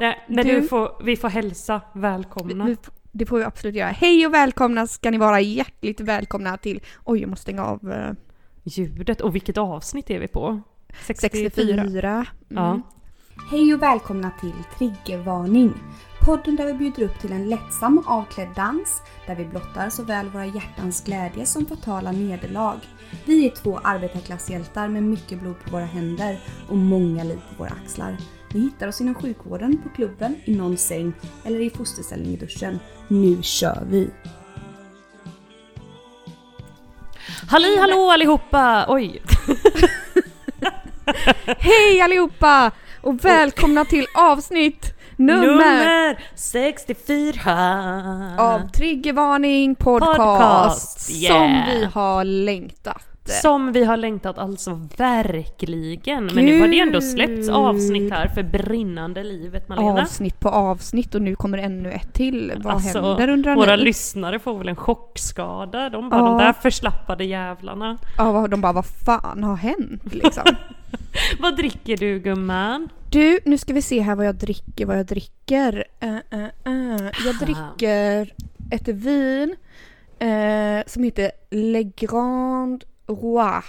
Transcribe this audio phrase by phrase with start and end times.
[0.00, 2.64] Nej, men du- du får, vi får hälsa välkomna.
[2.66, 2.76] Vi-
[3.12, 3.88] Det får vi absolut göra.
[3.90, 6.80] Hej och välkomna ska ni vara hjärtligt välkomna till...
[7.04, 8.12] Oj, jag måste stänga av eh,
[8.64, 9.20] Ljudet.
[9.20, 10.60] Och vilket avsnitt är vi på?
[11.06, 11.82] 64.
[12.12, 12.24] Mm.
[12.48, 12.80] Ja.
[13.50, 15.72] Hej och välkomna till Triggervarning!
[16.20, 20.28] Podden där vi bjuder upp till en lättsam och avklädd dans där vi blottar såväl
[20.28, 22.76] våra hjärtans glädje som fatala nederlag.
[23.24, 26.38] Vi är två arbetarklasshjältar med mycket blod på våra händer
[26.68, 28.16] och många liv på våra axlar.
[28.52, 31.12] Ni hittar oss inom sjukvården, på klubben, i någon säng
[31.44, 32.80] eller i fosterställning i duschen.
[33.08, 34.10] Nu kör vi!
[37.48, 38.84] Halli hallå allihopa!
[38.88, 39.22] Oj!
[41.46, 42.70] Hej allihopa!
[43.00, 47.52] Och välkomna till avsnitt nummer, Nummer 64!
[48.38, 51.36] av Triggervarning podcast, Podcast, yeah.
[51.36, 53.07] som vi har längtat.
[53.32, 56.24] Som vi har längtat alltså verkligen.
[56.34, 57.50] Men nu har det ändå släppts Gud.
[57.56, 60.02] avsnitt här för brinnande livet Malena.
[60.02, 62.52] Avsnitt på avsnitt och nu kommer ännu ett till.
[62.64, 63.82] Vad Alltså, händer undrar Våra ni?
[63.84, 65.90] lyssnare får väl en chockskada.
[65.90, 66.26] De bara, Ja.
[66.28, 67.98] de där förslappade jävlarna.
[68.18, 70.44] Ja, vad- de bara vad fan har hänt liksom?
[71.40, 72.88] Vad dricker du gumman?
[73.10, 75.84] Du, nu ska vi se här vad jag dricker, vad jag dricker.
[76.00, 77.10] Eh, eh, eh.
[77.26, 78.32] Jag dricker
[78.70, 79.56] ett vin
[80.86, 83.62] som heter Le Grand Roi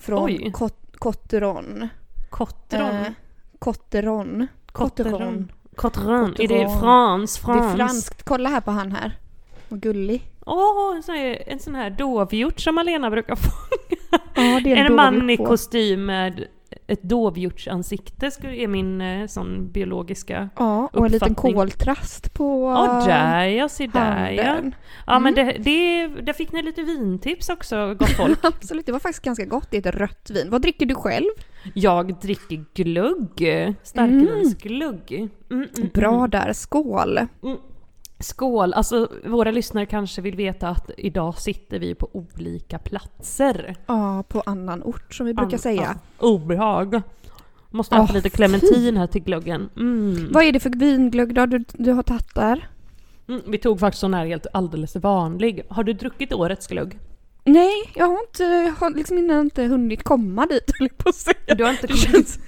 [0.00, 0.50] från Oj.
[0.52, 1.88] Cot- Cotteron.
[2.30, 2.90] Cotteron?
[2.94, 3.06] Eh,
[3.58, 4.46] Cotteron.
[4.72, 5.52] Cotteron.
[5.76, 6.34] Cotteron.
[6.38, 6.80] Är det Cotteron.
[6.80, 7.40] frans?
[7.46, 7.76] Det är Frans?
[7.76, 8.22] franskt.
[8.22, 9.18] Kolla här på han här.
[9.68, 10.30] Vad gullig.
[10.46, 13.50] Åh, en sån här, en sån här dovhjort som Malena brukar få.
[14.34, 16.44] Ja, En en, man i kostym med
[16.86, 20.48] ett dovhjortsansikte är min eh, sån biologiska...
[20.56, 21.54] Ja, och en liten uppfattning.
[21.54, 24.44] koltrast på Åh, där ja, se där ja.
[24.44, 24.74] handen.
[25.06, 25.46] Ja men Mm.
[25.46, 28.38] det, det, där fick ni lite vintips också gott folk.
[28.42, 29.70] Absolut, det var faktiskt ganska gott.
[29.70, 30.50] Det är ett rött vin.
[30.50, 31.28] Vad dricker du själv?
[31.74, 33.42] Jag dricker glugg.
[33.82, 35.12] Starkvinsglugg.
[35.50, 36.30] Mm, mm, Bra mm.
[36.30, 37.18] där, skål!
[38.18, 38.72] Skål!
[38.74, 43.76] Alltså våra lyssnare kanske vill veta att idag sitter vi på olika platser.
[43.86, 45.82] Ja, på annan ort som vi brukar An- säga.
[46.18, 47.02] ja, obehag.
[47.70, 49.68] Måste ha Åh, lite clementin här till gluggen.
[49.76, 50.28] Mm.
[50.32, 52.68] Vad är det för vinglögg då du, du har tagit där?
[53.28, 55.62] Mm, vi tog faktiskt sån här helt alldeles vanlig.
[55.68, 56.98] Har du druckit årets glugg?
[57.48, 61.14] Nej, jag har inte, jag har liksom inte hunnit komma dit höll jag på att
[61.14, 61.54] säga.
[61.56, 62.38] Du har inte Det känns,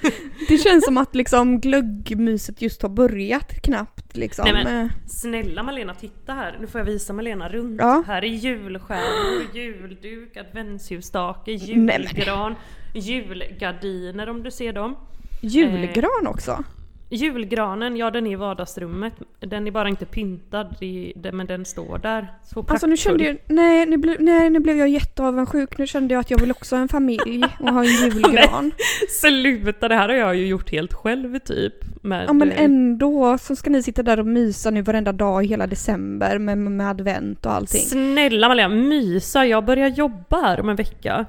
[0.48, 4.44] det känns som att liksom glöggmyset just har börjat knappt liksom.
[4.53, 6.56] Nej, men- Eh, Snälla Malena, titta här.
[6.60, 7.81] Nu får jag visa Malena runt.
[7.81, 8.04] Ja.
[8.06, 12.54] Här är julstjärnor, julduk, adventsljusstake, julgran,
[12.94, 14.97] julgardiner om du ser dem.
[15.42, 16.64] Julgran också?
[17.10, 19.12] Julgranen, ja den är i vardagsrummet.
[19.41, 22.32] Den är bara inte pyntad, det, det, men den står där.
[22.44, 25.78] Så Alltså nu kände jag, nej nu, ble, nej nu blev jag jätteavundsjuk.
[25.78, 28.72] Nu kände jag att jag vill också ha en familj och ha en julgran.
[29.08, 31.74] Sluta, det här har jag ju gjort helt själv typ.
[32.02, 35.48] Med, Ja men ändå så ska ni sitta där och mysa nu varenda dag i
[35.48, 37.80] hela december med, med advent och allting.
[37.80, 39.46] Snälla Malena, mysa!
[39.46, 41.26] Jag börjar jobba här om en vecka.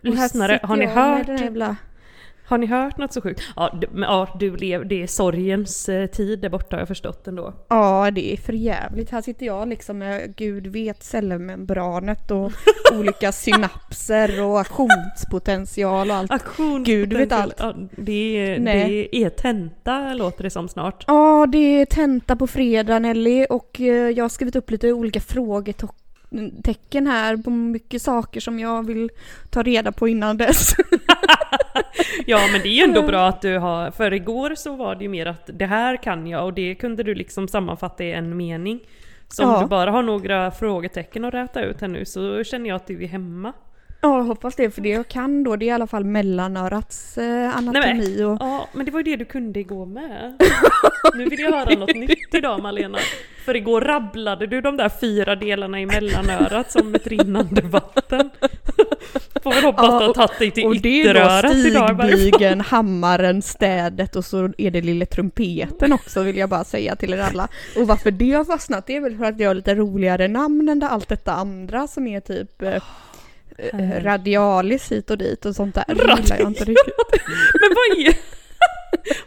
[0.00, 1.26] Lyssnare, har ni hört?
[2.48, 3.42] Har ni hört något så sjukt?
[3.56, 7.26] Ja, du, ja, du lev, det är sorgens eh, tid där borta har jag förstått
[7.28, 7.54] ändå.
[7.68, 9.10] Ja, det är för jävligt.
[9.10, 12.52] Här sitter jag liksom med gud vet cellmembranet och
[12.98, 16.30] olika synapser och aktionspotential och allt.
[16.30, 17.54] Aktion Gud vet allt.
[17.58, 19.08] Ja, det, är, Nej.
[19.12, 21.04] det är tenta låter det som snart.
[21.06, 25.20] Ja, det är tenta på fredag Nelly och eh, jag har skrivit upp lite olika
[26.30, 29.10] frågetecken här på mycket saker som jag vill
[29.50, 30.74] ta reda på innan dess.
[32.26, 35.02] Ja men det är ju ändå bra att du har, för igår så var det
[35.04, 38.36] ju mer att det här kan jag och det kunde du liksom sammanfatta i en
[38.36, 38.80] mening.
[39.28, 39.60] Så om Ja.
[39.60, 43.04] du bara har några frågetecken att räta ut här nu så känner jag att du
[43.04, 43.52] är hemma.
[44.06, 47.18] Ja, jag hoppas det för det jag kan då det är i alla fall mellanörats
[47.18, 50.34] eh, anatomi och Ja, men det var ju det du kunde igår med.
[51.16, 52.98] Nu vill jag höra något nytt idag Malena.
[53.44, 58.30] För igår rabblade du de där fyra delarna i mellanörat som ett rinnande vatten.
[59.42, 61.94] Får väl hoppas Ja, du har tagit dig till Och det är ytterörat idag i
[61.94, 62.18] varje fall.
[62.20, 67.12] stigbygeln, hammaren, städet och så är det lille trumpeten också vill jag bara säga till
[67.14, 67.48] er alla.
[67.76, 70.68] Och varför det har fastnat det är väl för att jag har lite roligare namn
[70.68, 72.82] än det allt detta andra som är typ eh,
[73.58, 75.84] eh, radialis hit och dit och sånt där.
[75.88, 76.94] Gillar jag inte riktigt.
[77.60, 78.14] Men vad är,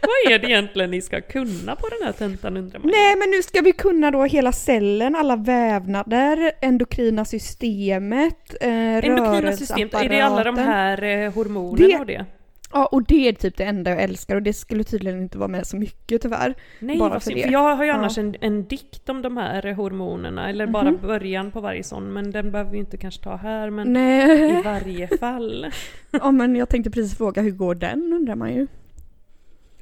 [0.00, 2.90] vad är det egentligen ni ska kunna på den här tentan undrar man?
[2.90, 9.52] Nej men nu ska vi kunna då hela cellen, alla vävnader, endokrina systemet, eh, Endokrina
[9.56, 12.24] system, är det alla de här eh, hormonerna Det- och det?
[12.72, 15.48] Ja och det är typ det enda jag älskar och det skulle tydligen inte vara
[15.48, 16.54] med så mycket tyvärr.
[16.78, 17.42] Nej, Bara för det.
[17.42, 17.94] för jag har ju Ja.
[17.96, 20.98] annars en, en dikt om de här hormonerna, eller bara Mhm.
[21.02, 24.62] början på varje sån, men den behöver vi inte kanske ta här, men i Nej.
[24.62, 25.66] varje fall.
[26.12, 28.66] Ja men jag tänkte precis fråga hur går den undrar man ju.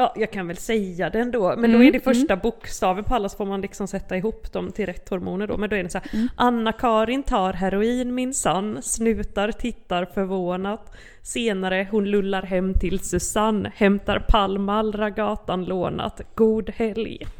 [0.00, 1.49] Ja, jag kan väl säga det ändå.
[1.56, 4.53] Men Mm, då är det första bokstaven på alla så får man liksom sätta ihop
[4.53, 5.56] dem till rätt hormoner då.
[5.56, 6.11] Men då är det så här.
[6.12, 6.29] Mm.
[6.37, 10.93] Anna-Karin tar heroin minsann, snutar, tittar förvånat.
[11.23, 16.21] Senare hon lullar hem till Susanne, hämtar Palmal, ragatan lånat.
[16.35, 17.19] God helg.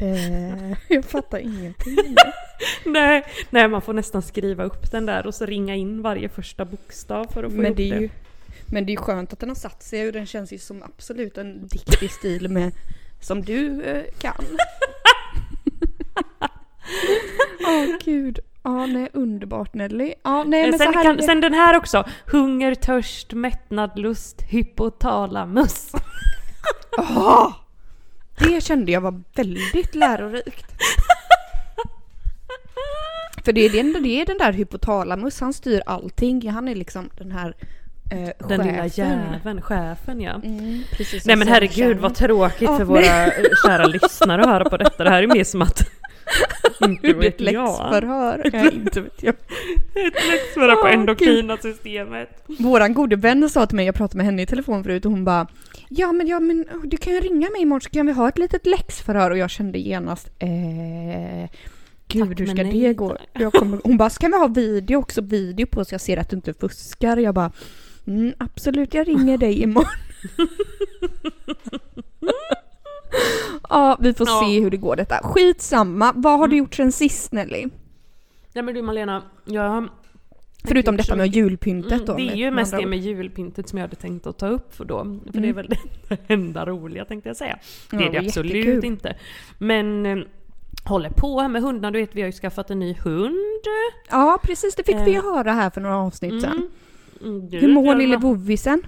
[0.00, 1.96] Eh, jag fattar ingenting.
[2.86, 6.64] Nej, nej, man får nästan skriva upp den där och så ringa in varje första
[6.64, 8.00] bokstav för att få Men ihop det, är det.
[8.00, 8.08] ju,
[8.66, 11.38] men det är skönt att den har satt sig och den känns ju som absolut
[11.38, 12.72] en dikt i stil med
[13.20, 14.44] som du eh, kan.
[17.66, 18.38] Åh gud.
[18.62, 20.14] Ja, nej, underbart Nelly.
[20.24, 22.04] Ja, nej men sen, så här kan, sen den här också.
[22.26, 25.92] Hunger, törst, mättnad, lust, hypotalamus.
[26.98, 27.52] Ah!
[28.38, 30.72] Det kände jag var väldigt lärorikt.
[33.44, 36.50] För det är, den, det är den där hypotalamus, han styr allting.
[36.50, 37.56] Han är liksom den här
[38.10, 40.40] eh, Den lilla jäveln, chefen ja.
[40.44, 40.82] Mm,
[41.24, 43.02] Nej men herregud vad tråkigt Ja, för våra
[43.66, 45.04] kära lyssnare att höra på detta.
[45.04, 45.90] Det här är mer som att...
[46.80, 48.50] inte Ett vet läxförhör.
[48.52, 49.34] Nej, inte vet jag.
[49.94, 52.44] Ett läxförhör på endokrina systemet.
[52.58, 55.24] Våran gode vän sa till mig, jag pratade med henne i telefon förut och hon
[55.24, 55.46] bara
[55.88, 58.38] Ja men, ja, men du kan ju ringa mig imorgon så kan vi ha ett
[58.38, 61.50] litet läxförhör och jag kände genast eh,
[62.08, 63.16] Gud Tack, hur ska det gå?
[63.32, 65.20] Jag kommer, hon bara, ska vi ha video också?
[65.20, 67.16] Video på så jag ser att du inte fuskar.
[67.16, 67.52] Jag bara
[68.06, 69.90] mm, absolut jag ringer dig imorgon.
[73.70, 74.42] ja vi får Ja.
[74.46, 75.18] se hur det går detta.
[75.22, 76.58] Skitsamma, vad har du Mm.
[76.64, 77.66] gjort sen sist Nelly?
[78.52, 79.88] Nej men du Malena, jag...
[80.68, 82.14] Förutom detta med julpyntet Mm, då.
[82.16, 84.84] det är ju mest det med julpyntet som jag hade tänkt att ta upp för
[84.84, 85.04] då.
[85.32, 85.56] För det är Mm.
[85.56, 85.68] väl
[86.08, 87.58] det enda roliga tänkte jag säga.
[87.90, 88.84] Det Ja, är det absolut jättekul.
[88.84, 89.16] inte.
[89.58, 90.18] Men eh,
[90.84, 93.36] håller på med hundarna, du vet vi har ju skaffat en ny hund.
[94.10, 96.70] Ja precis, det fick vi Eh, höra här för några avsnitt sedan.
[97.20, 97.36] Mm.
[97.36, 98.82] Mm, Hur mår lille vovvisen?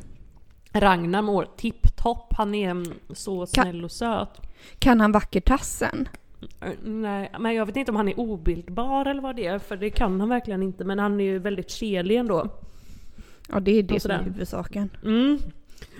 [0.73, 4.41] Ragnar mår tipptopp, han är mm, så snäll och söt.
[4.79, 6.09] Kan han vackertassen?
[6.61, 9.77] Eh, Nej, men jag vet inte om han är obildbar eller vad det är, för
[9.77, 10.85] det kan han verkligen inte.
[10.85, 12.49] Men han är ju väldigt kelig ändå.
[13.49, 14.91] Ja det är det som är huvudsaken.
[15.05, 15.39] Mm.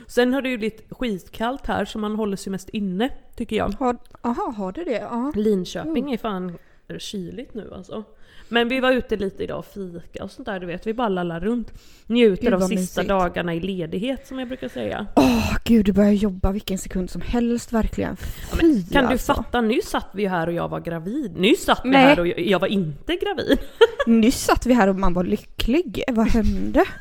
[0.07, 3.69] Sen har det ju blivit skitkallt här så man håller sig mest inne, tycker jag.
[3.69, 4.91] Har, aha, har du det?
[5.11, 5.33] Ja.
[5.35, 6.59] Linköping är fan
[6.99, 8.05] kyligt nu alltså.
[8.49, 10.87] Men vi var ute lite idag och fika och sånt där, du vet.
[10.87, 11.73] Vi bara lallar runt.
[12.07, 13.09] Njuter av sista mysigt.
[13.09, 15.07] dagarna i ledighet som jag brukar säga.
[15.17, 18.17] Åh gud, du börjar jobba vilken sekund som helst verkligen.
[18.61, 19.35] Fy Kan du alltså.
[19.35, 19.61] fatta?
[19.61, 21.37] Nyss satt vi här och jag var gravid.
[21.37, 22.01] Nyss satt vi Nej.
[22.07, 23.59] här och jag, jag var inte gravid.
[24.07, 26.03] Nyss satt vi här och man var lycklig.
[26.09, 26.85] Vad hände?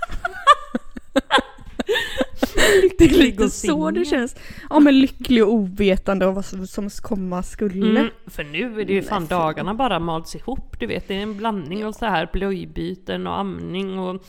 [2.97, 4.35] det är lite så det känns.
[4.69, 7.99] Ja men lycklig och ovetande om vad som, komma skulle.
[7.99, 10.79] Mm, för nu är det ju fan Nej, dagarna bara malts ihop.
[10.79, 14.23] Du vet, det är en blandning av så här blöjbyten och amning och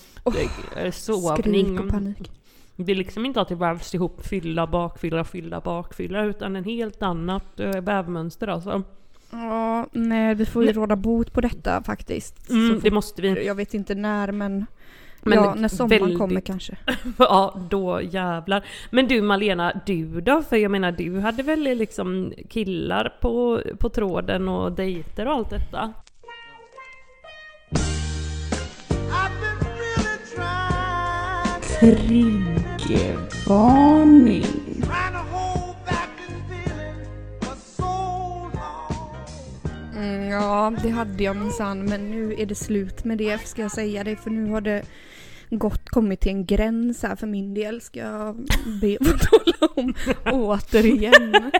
[0.76, 1.64] eh, sovning.
[1.64, 2.30] Skrik och panik.
[2.76, 7.02] Det är liksom inte att det vävs ihop fylla, bakfylla, fylla, bakfylla utan en helt
[7.02, 8.82] annat eh, vävmönster alltså.
[9.30, 12.50] Ja, nej vi får ju råda bot på detta faktiskt.
[12.50, 13.46] Mm, det måste vi.
[13.46, 14.66] Jag vet inte när men,
[15.22, 16.76] Men ja, när sommaren väldigt- kommer kanske.
[17.18, 18.64] Ja, då jävlar.
[18.90, 20.42] Men du Malena, du då?
[20.42, 25.50] För jag menar du hade väl liksom killar på, på tråden och dejter och allt
[25.50, 25.92] detta?
[33.18, 34.44] Triggervarning.
[39.98, 43.70] Mm, ja, det hade jag minsann men nu är det slut med det ska jag
[43.70, 44.82] säga det för nu har det
[45.50, 48.36] gått kommit till en gräns här för min del ska jag
[48.80, 49.94] be att tala om
[50.32, 51.34] återigen.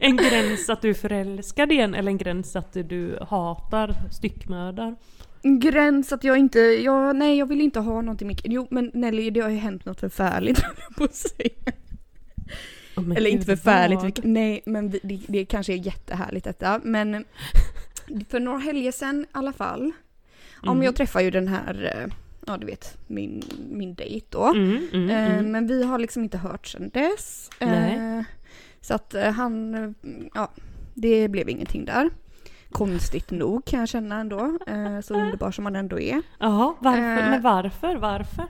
[0.00, 4.96] En gräns att du är förälskad igen eller en gräns att du hatar styckmördar?
[5.42, 8.52] Gräns att jag inte, jag, nej jag vill inte ha någonting mycket.
[8.52, 10.62] Jo men Nelly det har ju hänt något förfärligt
[10.96, 11.72] på säga.
[12.96, 16.80] Oh, Eller inte förfärligt, vilket- nej men vi- det, det kanske är jättehärligt detta.
[16.84, 17.24] Men
[18.28, 19.92] för några helger sedan i alla fall.
[20.66, 20.82] Om Mhm.
[20.84, 22.12] jag träffar ju den här, eh,
[22.46, 24.44] ja du vet, min, min dejt då.
[24.54, 25.52] Mm, mm, Eh, mm.
[25.52, 27.50] Men vi har liksom inte hört sedan dess.
[27.58, 28.22] Eh.
[28.80, 29.90] Så att eh, han, eh,
[30.34, 30.50] ja,
[30.94, 32.10] det blev ingenting där.
[32.70, 34.58] Konstigt nog kan jag känna ändå.
[34.66, 36.22] Eh, Så underbar som han ändå är.
[36.38, 37.00] Jaha, varför?
[37.30, 37.96] Men varför?
[37.96, 38.44] Varför?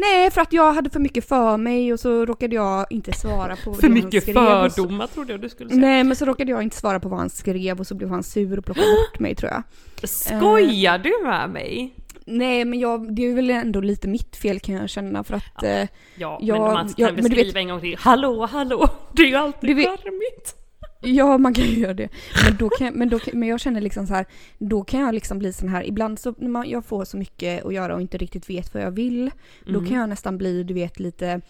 [0.00, 3.56] Nej, för att jag hade för mycket för mig och så råkade jag inte svara
[3.64, 4.34] på För det han mycket och
[4.72, 5.80] så- fördomar trodde jag du skulle säga.
[5.80, 8.22] Nej, men så råkade jag inte svara på vad han skrev och så blev han
[8.22, 9.62] sur och plockade bort mig tror jag.
[10.08, 11.94] Skojar du med mig?
[12.24, 15.62] Nej, men jag, det är väl ändå lite mitt fel kan jag känna för att
[15.62, 15.70] eh,
[16.16, 17.96] Ja, Ja, men man kan ja, väl men du vet- en gång till.
[17.98, 18.88] Hallå, hallå!
[19.12, 20.54] Det är ju alltid charmigt.
[21.00, 22.08] Ja, man kan ju göra det.
[22.44, 24.26] Men, då kan, men, då, kan- men jag känner liksom så här,
[24.58, 27.64] då kan jag liksom bli sån här, ibland så när man, jag får så mycket
[27.64, 29.30] att göra och inte riktigt vet vad jag vill,
[29.66, 29.86] då Mm.
[29.88, 31.40] kan jag nästan bli, du vet, lite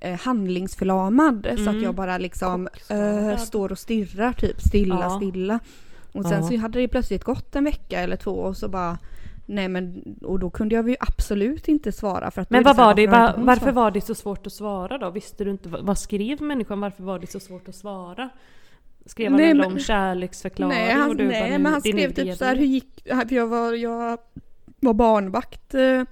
[0.00, 1.82] eh, handlingsförlamad så att Mm.
[1.82, 5.16] jag bara liksom eh, står och stirrar typ stilla Ja.
[5.16, 5.58] stilla.
[6.12, 6.48] Och sen Ja.
[6.48, 8.98] så hade det plötsligt gått en vecka eller två och så bara
[9.48, 12.76] Nej men och då kunde jag ju absolut inte svara för att då Men vad
[12.76, 15.10] var det, varför har va, inte hon varför var det så svårt att svara då?
[15.10, 16.80] Visste du inte, vad skrev människan?
[16.80, 18.28] Varför var det så svårt att svara?
[19.06, 20.78] Skrev han Nej, en men- lång kärleksförklaring?
[20.78, 23.72] Nej, han, bara, nej nu- men han skrev typ så här, hur gick, jag var,
[23.72, 24.18] jag
[24.80, 26.02] var barnvakt eh,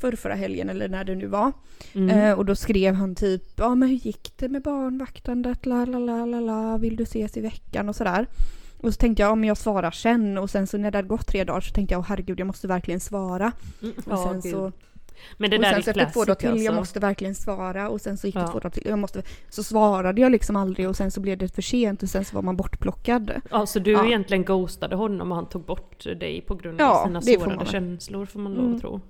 [0.00, 1.52] för förra helgen eller när det nu var.
[1.94, 2.10] Mm.
[2.18, 5.98] Eh, och då skrev han typ, ja men hur gick det med barnvaktandet, la la
[5.98, 8.26] la la la, vill du ses i veckan och sådär.
[8.80, 11.08] Och så tänkte jag, ja men jag svarar sen och sen så när det hade
[11.08, 13.52] gått tre dagar så tänkte jag, åh herregud jag måste verkligen svara.
[13.82, 14.52] Mm, Och ja, sen gud.
[14.52, 14.72] så,
[15.36, 16.72] Men det och där sen är så efter två dagar till, jag alltså.
[16.72, 18.46] måste verkligen svara och sen så gick det Ja.
[18.48, 21.54] två dagar till, jag måste, så svarade jag liksom aldrig och sen så blev det
[21.54, 23.32] för sent och sen så var man bortplockad.
[23.50, 24.06] Ja, så du Ja.
[24.06, 28.26] egentligen ghostade honom och han tog bort dig på grund av Ja, sina sårade känslor
[28.26, 28.74] får man lov Mm.
[28.76, 29.00] att tro.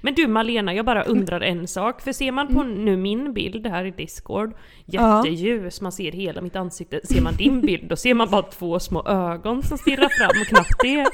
[0.00, 2.02] Men du Malena, jag bara undrar en sak.
[2.02, 4.54] För ser man på nu min bild här i Discord,
[4.84, 7.00] jätteljus, man ser hela mitt ansikte.
[7.04, 10.46] Ser man din bild, då ser man bara två små ögon som stirrar fram och
[10.46, 11.06] knappt det.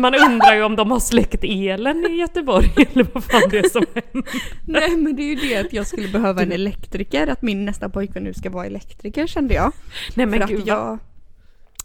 [0.00, 3.68] Man undrar ju om de har släckt elen i Göteborg, eller vad fan det är
[3.68, 4.30] som händer.
[4.66, 7.88] Nej men det är ju det att jag skulle behöva en elektriker, att min nästa
[7.88, 9.72] pojkvän nu ska vara elektriker kände jag.
[10.14, 10.98] Nej men för gud, att jag...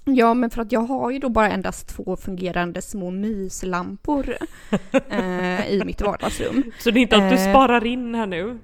[0.05, 4.35] Ja men för att jag har ju då bara endast två fungerande små myslampor
[5.09, 6.71] eh, i mitt vardagsrum.
[6.79, 7.51] Så det är inte att du Eh.
[7.51, 8.59] sparar in här nu?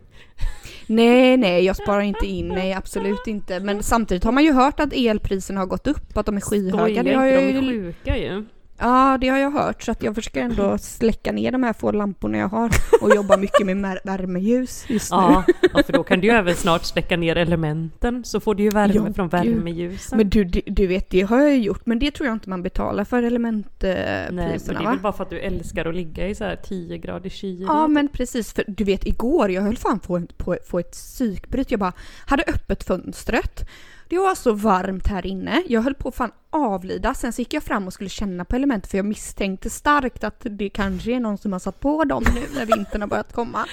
[0.88, 3.60] Nej nej jag sparar inte in, nej absolut inte.
[3.60, 6.84] Men samtidigt har man ju hört att elpriserna har gått upp, att de är skyhöga.
[6.84, 8.46] Skojar Det har de är ju, sjuka ju.
[8.80, 11.92] Ja det har jag hört så att jag försöker ändå släcka ner de här få
[11.92, 12.70] lamporna jag har
[13.02, 15.18] och jobba mycket med värmeljus just nu.
[15.18, 15.44] Ja,
[15.74, 18.70] ja, för då kan du ju även snart släcka ner elementen så får du ju
[18.70, 20.18] värme Ja, från värmeljusen.
[20.18, 22.64] Men du, du, vet, det har jag ju gjort, men det tror jag inte man
[22.64, 24.90] betalar för Nej, elementpriserna men det är va?
[24.90, 27.66] väl bara för att du älskar att ligga i så här 10 grader kyl.
[27.68, 31.72] Ja men precis, för du vet igår, jag höll fan på, på, på ett psykbryt.
[31.72, 31.94] Jag bara
[32.26, 33.68] hade öppet fönstret.
[34.10, 35.64] Det var så varmt här inne.
[35.68, 37.14] Jag höll på att fan avlida.
[37.14, 40.42] Sen så gick jag fram och skulle känna på element för jag misstänkte starkt att
[40.50, 43.66] det kanske är någon som har satt på dem nu när vintern har börjat komma.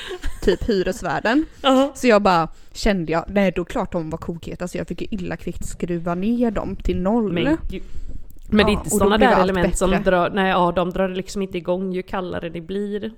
[0.42, 1.44] Typ hyresvärden.
[1.62, 1.92] Ja.
[1.94, 5.06] Så jag bara kände jag, nej då klart de var kokheta så jag fick ju
[5.10, 7.32] illa kvickt skruva ner dem till noll.
[7.32, 10.90] Men, men det är Ja, inte då sådana där element som drar, nej ja de
[10.90, 13.12] drar liksom inte igång ju kallare det blir.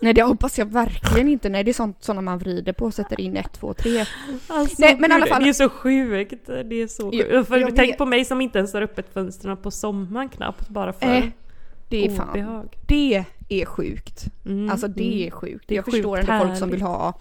[0.00, 1.48] Nej det hoppas jag verkligen inte.
[1.48, 4.04] Nej det är sånt sådana man vrider på och sätter in 1, 2, 3.
[4.48, 6.46] Alltså, Nej, men i alla gud, fall- Det är så sjukt.
[6.46, 7.48] Det är så Jag- sjukt.
[7.48, 7.98] För jag tänk vet.
[7.98, 11.24] på mig som inte ens har öppet fönstren på sommaren knappt bara för Eh,
[11.88, 12.76] Det är fan, obehag.
[12.86, 14.24] det är sjukt.
[14.46, 15.26] Mm, Alltså det mm.
[15.26, 15.64] är sjukt.
[15.68, 17.20] Det är jag förstår sjukt ändå folk som vill ha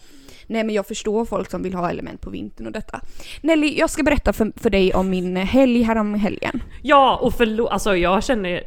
[0.50, 3.02] Nej men jag förstår folk som vill ha element på vintern och detta.
[3.42, 6.64] Nelly, jag ska berätta för, för dig om min helg härom helgen.
[6.82, 8.64] Ja, och förlåt, alltså jag känner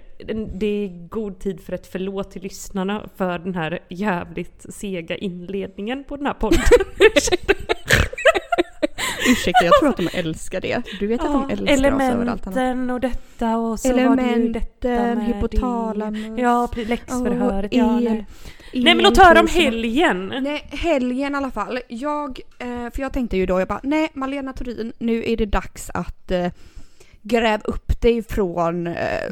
[0.54, 6.04] det är god tid för ett förlåt till lyssnarna för den här jävligt sega inledningen
[6.04, 6.60] på den här podden.
[9.28, 10.82] Ursäkta, jag tror att de älskar det.
[11.00, 12.56] Du vet att de älskar oss över allt annat.
[12.56, 16.36] elementen och detta och så var det ju detta Elementen, med hypotalamus.
[16.36, 16.42] det.
[16.42, 17.72] Ja, läxförhöret.
[17.72, 18.26] och ja, nej.
[18.72, 20.34] nej men låt höra om helgen!
[20.40, 21.78] Nej, helgen i alla fall.
[21.88, 25.46] Jag, eh, för jag tänkte ju då, jag bara, nej Malena Turin, nu är det
[25.46, 26.46] dags att eh,
[27.22, 29.30] gräv upp dig från eh,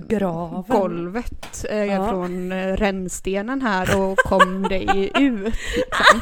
[0.68, 2.08] golvet, eh, Ja.
[2.08, 5.54] från eh, rännstenen här och kom dig ut.
[5.76, 6.20] Liksom.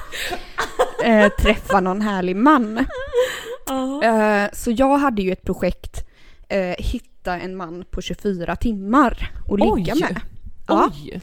[1.05, 2.87] Eh, träffa någon härlig man.
[3.67, 4.03] Ja.
[4.05, 6.09] Eh, så jag hade ju ett projekt,
[6.49, 10.00] eh, hitta en man på 24 timmar och ligga Oj.
[10.00, 10.21] med.
[10.69, 10.91] Ja.
[10.93, 11.21] Oj!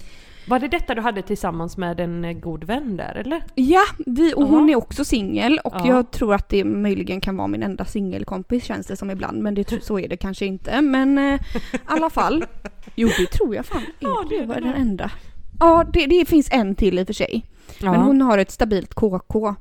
[0.48, 3.44] Var det detta du hade tillsammans med en eh, god vän där eller?
[3.56, 5.88] Ja, vi, och hon är också singel och Ja.
[5.88, 9.56] jag tror att det möjligen kan vara min enda singelkompis känns det som ibland men
[9.56, 10.82] det, så är det kanske inte.
[10.82, 12.46] Men eh, i alla fall.
[12.96, 13.82] Jo det tror jag fan.
[14.00, 15.12] Ja, det var det den enda.
[15.60, 17.46] Ja det, det finns en till i och för sig.
[17.82, 19.56] Men hon har ett stabilt KK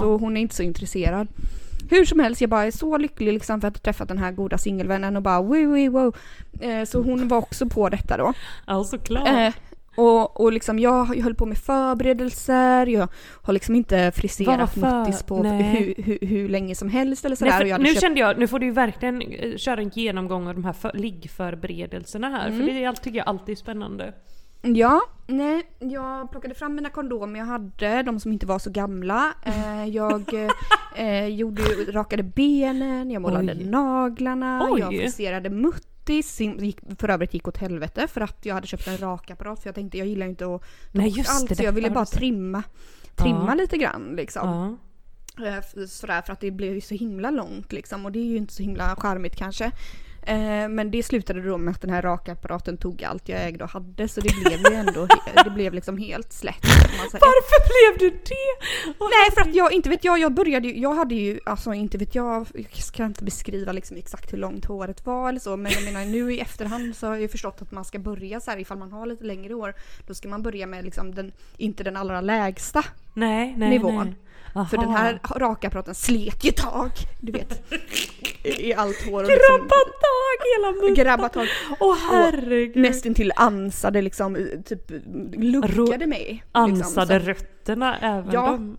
[0.00, 1.28] så hon är inte så intresserad.
[1.90, 4.32] Hur som helst, jag bara är så lycklig liksom för att ha träffat den här
[4.32, 6.16] goda singelvännen och bara woo woo wow.
[6.60, 8.32] Eh, så hon var också på detta då.
[8.66, 9.28] ja såklart.
[9.28, 9.48] Eh,
[9.96, 13.08] och, och liksom jag, jag höll på med förberedelser, jag
[13.42, 17.58] har liksom inte friserat muttis på hur, hur, hur länge som helst eller sådär.
[17.60, 20.48] Nej, hade nu köpt, kände jag, nu får du ju verkligen eh, köra en genomgång
[20.48, 22.58] av de här för, liggförberedelserna här, Mm.
[22.58, 24.14] för det är, tycker jag alltid är spännande.
[24.64, 29.32] Ja, nej, jag plockade fram mina kondomer jag hade, de som inte var så gamla.
[29.44, 30.34] Eh, jag
[30.96, 33.64] eh, gjorde, rakade benen, jag målade Oj.
[33.64, 34.80] naglarna, Oj.
[34.80, 35.91] jag friserade muttis.
[36.06, 39.68] Sim- Gick, för övrigt gick åt helvete för att jag hade köpt en rakapparat för
[39.68, 42.62] jag tänkte jag gillar inte att Nej, just allt det, så jag ville bara trimma,
[43.16, 43.54] trimma Ja.
[43.54, 44.48] lite grann liksom.
[44.48, 45.46] Ja.
[45.46, 48.36] Eh, Sådär för att det blev ju så himla långt liksom och det är ju
[48.36, 49.72] inte så himla charmigt kanske.
[50.26, 53.70] Eh, men det slutade då med att den här rakapparaten tog allt jag ägde och
[53.70, 55.06] hade så det blev ju ändå,
[55.44, 56.62] det blev liksom helt slätt.
[56.62, 57.20] kan.
[57.20, 58.66] Varför blev du det?
[58.98, 61.98] Nej för att jag, inte vet jag, jag började ju, jag hade ju, alltså inte
[61.98, 65.72] vet jag, jag ska inte beskriva liksom exakt hur långt håret var eller så men
[65.72, 68.50] jag menar nu i efterhand så har jag ju förstått att man ska börja så
[68.50, 69.74] här ifall man har lite längre hår,
[70.06, 72.84] då ska man börja med liksom den, inte den allra lägsta.
[73.14, 74.06] Nej, nej, Nivån.
[74.06, 74.14] nej.
[74.52, 74.76] För Aha.
[74.76, 76.90] den här rakapparaten slet ju tag,
[77.20, 77.62] du vet.
[78.44, 80.94] I allt hår och Grabba liksom, tag hela munnen!
[80.94, 81.46] grabba tag.
[81.80, 82.76] Åh herregud!
[82.76, 84.90] Nästintill ansade liksom, typ
[85.36, 86.24] luggade mig.
[86.30, 88.46] Liksom, Ansade så, rötterna även Ja.
[88.46, 88.76] de.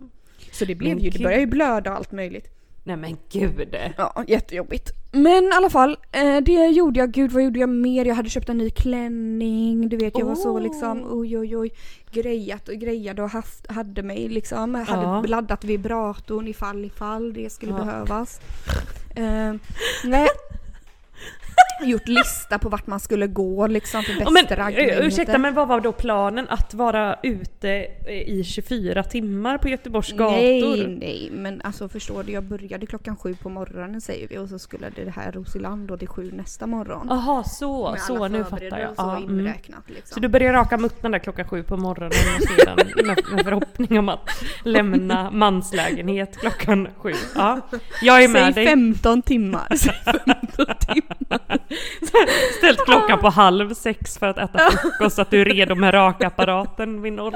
[0.52, 2.50] så det blev ju, det började ju blöda och allt möjligt.
[2.86, 3.76] Nej men gud.
[3.96, 4.90] Ja, jättejobbigt.
[5.12, 7.12] Men i alla fall, eh, det gjorde jag.
[7.12, 8.04] Gud vad gjorde jag mer?
[8.04, 9.88] Jag hade köpt en ny klänning.
[9.88, 10.62] Du vet, jag var så Oh.
[10.62, 11.70] liksom oj oj oj
[12.12, 14.74] grejat och grejade och haft, hade mig liksom.
[14.74, 15.22] Jag hade Ja.
[15.26, 17.78] laddat vibratorn ifall ifall det skulle Ja.
[17.78, 18.40] behövas.
[19.16, 19.54] Eh,
[20.04, 20.28] nej.
[21.82, 25.68] Gjort lista på vart man skulle gå liksom för bästa men, eh, ursäkta men vad
[25.68, 26.46] var då planen?
[26.48, 27.70] Att vara ute
[28.06, 30.76] eh, i 24 timmar på Göteborgs gator?
[30.76, 34.48] Nej, nej, men alltså förstår du, jag började klockan sju på morgonen säger vi och
[34.48, 37.06] så skulle det här Rosiland då till sju nästa morgon.
[37.10, 38.96] Jaha så, Med så nu fattar jag.
[38.96, 39.40] Så Ja, mm.
[39.40, 40.14] inräknat liksom.
[40.14, 42.76] Så du börjar raka muttern där klockan sju på morgonen och sedan
[43.06, 44.30] med, med förhoppning om att
[44.64, 47.12] lämna manslägenhet klockan sju.
[47.34, 47.60] Ja,
[48.02, 48.74] jag är med Säg dig.
[48.74, 49.66] 15 timmar.
[49.76, 51.58] Säg 15 timmar.
[52.58, 55.94] Ställt klockan på halv sex för att äta frukost så att du är redo med
[55.94, 57.20] rakapparaten vid 07.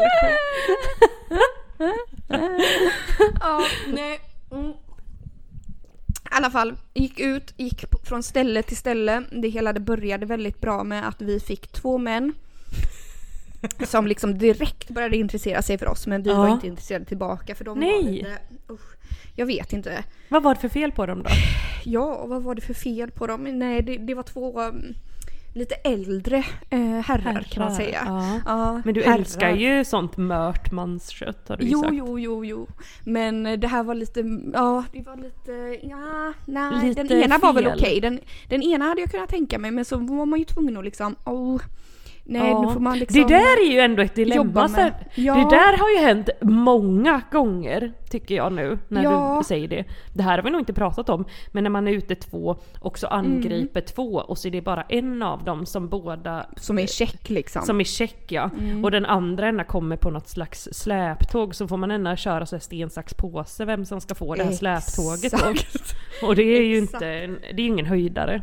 [3.41, 4.21] ja, nej.
[4.53, 4.71] Mm.
[4.71, 4.75] I
[6.31, 9.23] alla fall, gick ut, gick från ställe till ställe.
[9.31, 12.35] Det hela det började väldigt bra med att vi fick två män
[13.87, 16.37] som liksom direkt började intressera sig för oss men vi Ja.
[16.37, 18.03] var inte intresserade tillbaka för de var Nej.
[18.03, 18.39] lite,
[18.71, 18.97] usch,
[19.35, 20.05] jag vet inte.
[20.29, 21.31] Vad var det för fel på dem då?
[21.85, 23.43] Ja, vad var det för fel på dem?
[23.45, 24.95] Nej, det, det var två um,
[25.55, 26.37] lite äldre
[26.71, 28.03] eh, herrar, kan man säga.
[28.07, 28.41] Ja.
[28.47, 29.15] Ja, Men du herrar.
[29.19, 31.95] älskar ju sånt mört manskött har du ju Jo, sagt.
[31.95, 32.67] jo, jo, jo.
[33.05, 34.21] Men det här var lite,
[34.53, 36.89] ja, det var lite, ja, nej.
[36.89, 37.73] Lite den ena var väl fel.
[37.77, 38.01] okej.
[38.01, 40.85] Den, den ena hade jag kunnat tänka mig, men så var man ju tvungen att
[40.85, 41.61] liksom, oh,
[42.29, 42.63] nej, Ja.
[42.63, 44.67] nu får man liksom Det där är ju ändå ett dilemma.
[44.77, 45.35] här, Ja.
[45.35, 49.37] Det där har ju hänt många gånger, tycker jag nu, när Ja.
[49.39, 49.85] du säger det.
[50.15, 52.99] Det här har vi nog inte pratat om, men när man är ute två och
[52.99, 56.87] så angriper två och så är det bara en av dem som båda Som är
[56.87, 57.63] check liksom.
[57.63, 58.51] som är check ja.
[58.61, 58.85] Mm.
[58.85, 62.57] Och den andra ena kommer på något slags släptåg så får man ena köra så
[62.57, 65.51] här sten, sax, påse vem som ska få det här släptåget då.
[65.51, 65.95] Exakt.
[66.23, 66.95] Och det är ju Exakt.
[67.03, 68.43] inte, det är ingen höjdare.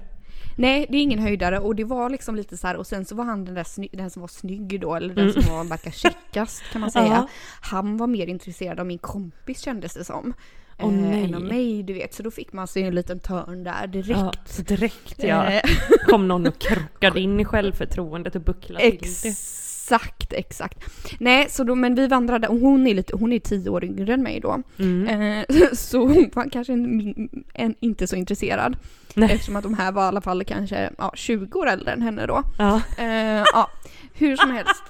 [0.56, 3.16] Nej, det är ingen höjdare och det var liksom lite så här och sen så
[3.16, 5.92] var han den där sny- den som var snygg då, eller den som var verkar
[5.92, 7.06] checkast kan man säga.
[7.06, 7.18] Mm.
[7.18, 7.28] Ja.
[7.62, 10.34] Han var mer intresserad av min kompis kändes det som.
[10.80, 11.24] Åh, nej.
[11.24, 12.14] än av mig, du vet.
[12.14, 14.10] Så då fick man sig en liten törn där direkt.
[14.58, 15.52] Ja, direkt ja.
[15.52, 15.62] Eh,
[16.08, 19.30] Kom någon och krockade in i självförtroendet och bucklade till det.
[19.30, 20.80] Exakt, exakt.
[21.20, 24.14] Nej, så då, men vi vandrade, och hon är, lite, hon är tio år yngre
[24.14, 24.62] än mig då.
[24.80, 25.08] Mm.
[25.40, 28.78] Eh, så hon var kanske en, en, inte så intresserad.
[29.16, 29.32] Nej.
[29.32, 32.26] Eftersom att de här var i alla fall kanske ja, 20 år äldre än henne
[32.26, 32.44] då.
[32.58, 32.82] Ja.
[32.98, 33.70] Eh, ja,
[34.14, 34.84] hur som helst.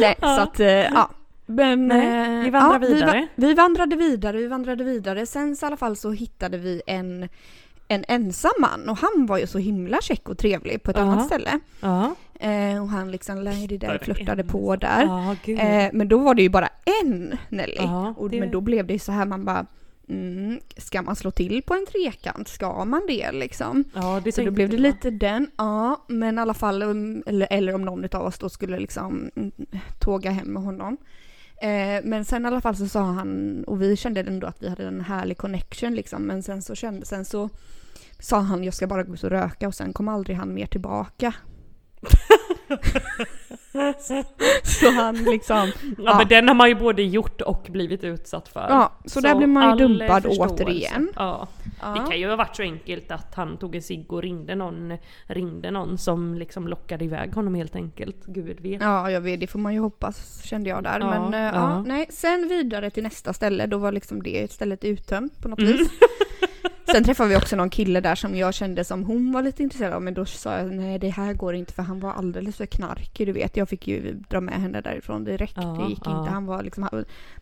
[0.00, 0.36] Nej, Ja.
[0.36, 1.10] så att, eh, ja.
[1.46, 3.26] Men, Nej, eh, vi vandrar ja, vidare.
[3.34, 5.26] Vi, vi vandrade vidare, vi vandrade vidare.
[5.26, 7.28] Sen så i alla fall så hittade vi en,
[7.88, 11.02] en ensam man och han var ju så himla check och trevlig på ett Ja.
[11.02, 11.60] annat ställe.
[11.80, 12.14] Ja.
[12.40, 14.48] Eh, och han liksom lärde där flörtade en.
[14.48, 15.36] på där.
[15.44, 15.58] Gud.
[15.60, 16.68] Eh, men då var det ju bara
[17.02, 17.78] en Nelly.
[18.16, 19.66] Och, Men då blev det ju så här man bara
[20.08, 22.48] mm, Ska man slå till på en trekant?
[22.48, 23.84] Ska man det liksom?
[23.94, 26.04] ja, det Så då blev det lite den, ja.
[26.08, 26.82] Men i alla fall,
[27.26, 29.52] eller, eller om någon av oss då skulle liksom mm,
[29.98, 30.96] tåga hem med honom.
[31.62, 34.68] Eh, men sen i alla fall så sa han, och vi kände ändå att vi
[34.68, 36.22] hade en härlig connection liksom.
[36.22, 37.48] Men sen så kände, sen så
[38.18, 40.66] sa han jag ska bara gå ut och röka och sen kom aldrig han mer
[40.66, 41.34] tillbaka.
[44.64, 46.18] så han liksom, Ja, Ja.
[46.18, 48.66] men den har man ju både gjort och blivit utsatt för.
[48.68, 50.64] ja, så, där blev man ju dumpad förståelse.
[50.64, 51.08] återigen.
[51.16, 51.48] Ja.
[51.82, 51.88] Ja.
[51.88, 54.98] Det kan ju ha varit så enkelt att han tog en cigg och ringde någon,
[55.26, 58.26] ringde någon som liksom lockade iväg honom helt enkelt.
[58.26, 58.82] Gud vet.
[58.82, 61.00] Ja, jag vet, det får man ju hoppas kände jag där.
[61.00, 61.52] Ja, men eh, ja.
[61.54, 61.82] ja.
[61.82, 62.06] nej.
[62.10, 65.72] Sen vidare till nästa ställe, då var liksom det stället uttömt på något Mm.
[65.72, 65.88] vis.
[66.92, 69.92] Sen träffade vi också någon kille där som jag kände som hon var lite intresserad
[69.92, 72.66] av men då sa jag nej det här går inte för han var alldeles för
[72.66, 73.56] knarkig du vet.
[73.56, 75.52] Jag fick ju dra med henne därifrån direkt.
[75.56, 76.20] Ja, det gick ja.
[76.20, 76.30] inte.
[76.32, 76.88] Han var liksom,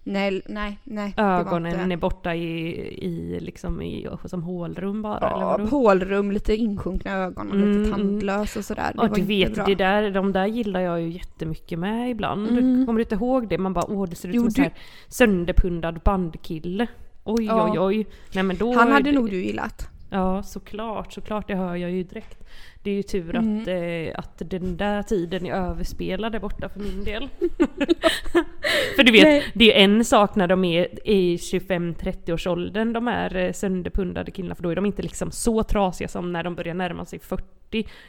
[0.04, 1.14] nej, nej, nej.
[1.16, 2.68] Ögonen är borta i,
[3.04, 5.64] i liksom i, som hålrum bara eller Ja, vadå?
[5.64, 8.82] hålrum, lite insjunkna ögon och lite Mm, tandlös och sådär.
[8.94, 9.64] Det Ja var du vet, bra.
[9.64, 12.48] det där, de där gillar jag ju jättemycket med ibland.
[12.50, 12.87] Mm.
[12.87, 13.59] Kommer du inte ihåg det?
[13.59, 14.70] Man bara åh det ser ut Jo, som en
[15.09, 16.87] sönderpundad bandkille.
[17.26, 17.70] Oj Ja.
[17.72, 18.06] oj oj.
[18.34, 18.74] Nej men då...
[18.74, 19.88] Han hade nog du gillat.
[20.10, 21.48] Ja, såklart, såklart.
[21.48, 22.42] Det hör jag ju direkt.
[22.82, 23.60] Det är ju tur Mm.
[23.62, 27.28] att, eh, att den där tiden är överspelad där borta för min del.
[28.96, 29.44] för du vet, Nej.
[29.54, 34.30] det är en sak när de är i 25-30 års åldern, de är eh, sönderpundade
[34.30, 37.18] killarna, för då är de inte liksom så trasiga som när de börjar närma sig
[37.18, 37.44] 40,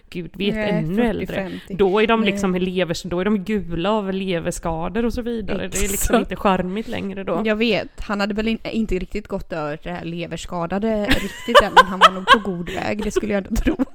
[0.09, 1.35] gud vet Nej, ännu 40, äldre.
[1.35, 1.73] 50.
[1.73, 2.31] Då är de Nej.
[2.31, 5.57] liksom lever, då är de gula av leverskador och så vidare.
[5.57, 6.19] Det är liksom Exakt.
[6.19, 7.41] inte charmigt längre då.
[7.45, 11.73] Jag vet, han hade väl in, inte riktigt gått över det här leverskadade riktigt än,
[11.75, 13.77] men han var nog på god väg, det skulle jag ändå tro.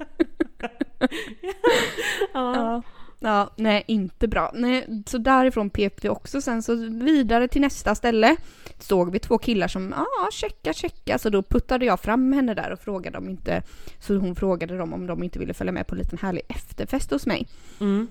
[2.33, 2.55] Ja.
[2.55, 2.81] Ja.
[3.25, 4.51] Ja, nej inte bra.
[4.53, 8.35] Nej, så därifrån pep vi också sen så vidare till nästa ställe.
[8.79, 12.53] Såg vi två killar som, ja ah, checka checka, så då puttade jag fram henne
[12.53, 13.63] där och frågade om inte,
[13.99, 17.11] så hon frågade dem om de inte ville följa med på en liten härlig efterfest
[17.11, 17.47] hos mig.
[17.79, 18.07] Mm.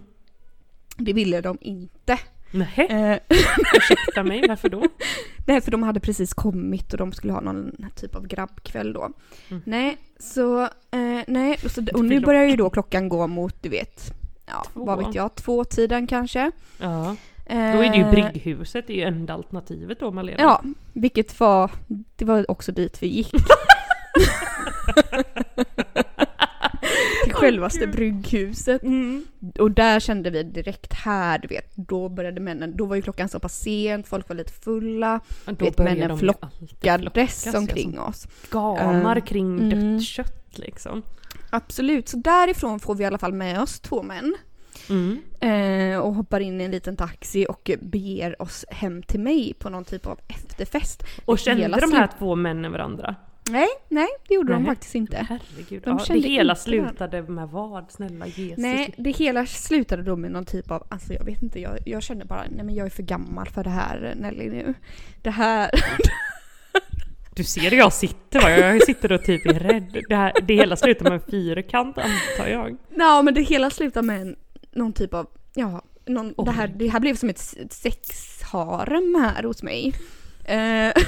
[0.96, 2.18] Det ville de inte.
[2.51, 3.18] Nähä, Eh,
[3.77, 4.85] ursäkta mig, varför då?
[5.46, 9.11] Nej, för de hade precis kommit och de skulle ha någon typ av grabbkväll då.
[9.48, 9.62] Mm.
[9.66, 13.68] Nej, så, eh, nej, och, så, och nu börjar ju då klockan gå mot, du
[13.68, 14.85] vet, ja, Två.
[14.85, 16.50] vad vet jag, två tiden kanske.
[16.78, 17.16] Ja.
[17.46, 20.42] Då är det ju Eh, Brygghuset, det är ju enda alternativet då Malena.
[20.42, 21.70] Ja, vilket var,
[22.16, 23.31] det var också dit vi gick.
[27.24, 28.83] Till självaste brygghuset.
[28.83, 29.24] Mm.
[29.59, 33.28] Och där kände vi direkt här, du vet, då började männen, då var ju klockan
[33.28, 38.26] så pass sent, folk var lite fulla, Då Vet, männen flockades flockas, omkring som oss.
[38.50, 39.96] Gamar Eh, kring mm.
[39.96, 41.02] dött kött liksom.
[41.55, 44.35] Absolut, så därifrån får vi i alla fall med oss två män.
[44.88, 45.23] Mm.
[45.41, 49.71] Eh, och hoppar in i en liten taxi och beger oss hem till mig på
[49.71, 51.03] någon typ av efterfest.
[51.25, 53.15] Och kände de här slut- två männen varandra?
[53.51, 54.67] Nej, nej det gjorde de Nej.
[54.67, 55.17] faktiskt inte.
[55.29, 55.83] Herregud.
[55.83, 57.91] De ja, det hela slutade med vad?
[57.91, 58.59] Snälla Jesus.
[58.59, 62.03] Nej, det hela slutade då med någon typ av, alltså jag vet inte, jag, jag
[62.03, 64.75] kände bara, nej men jag är för gammal för det här Nelly nu.
[65.23, 65.71] Det här,
[67.35, 68.51] Du ser hur jag sitter va?
[68.51, 70.05] Jag sitter och typ är rädd.
[70.09, 72.77] Det, här, det hela slutar med en fyrkant antar jag.
[72.97, 74.37] ja men det hela slutade med en,
[74.73, 76.45] någon typ av, ja, någon, Oj.
[76.45, 79.95] det, här, det här blev som ett sexharem här hos mig.
[80.45, 80.57] Eh,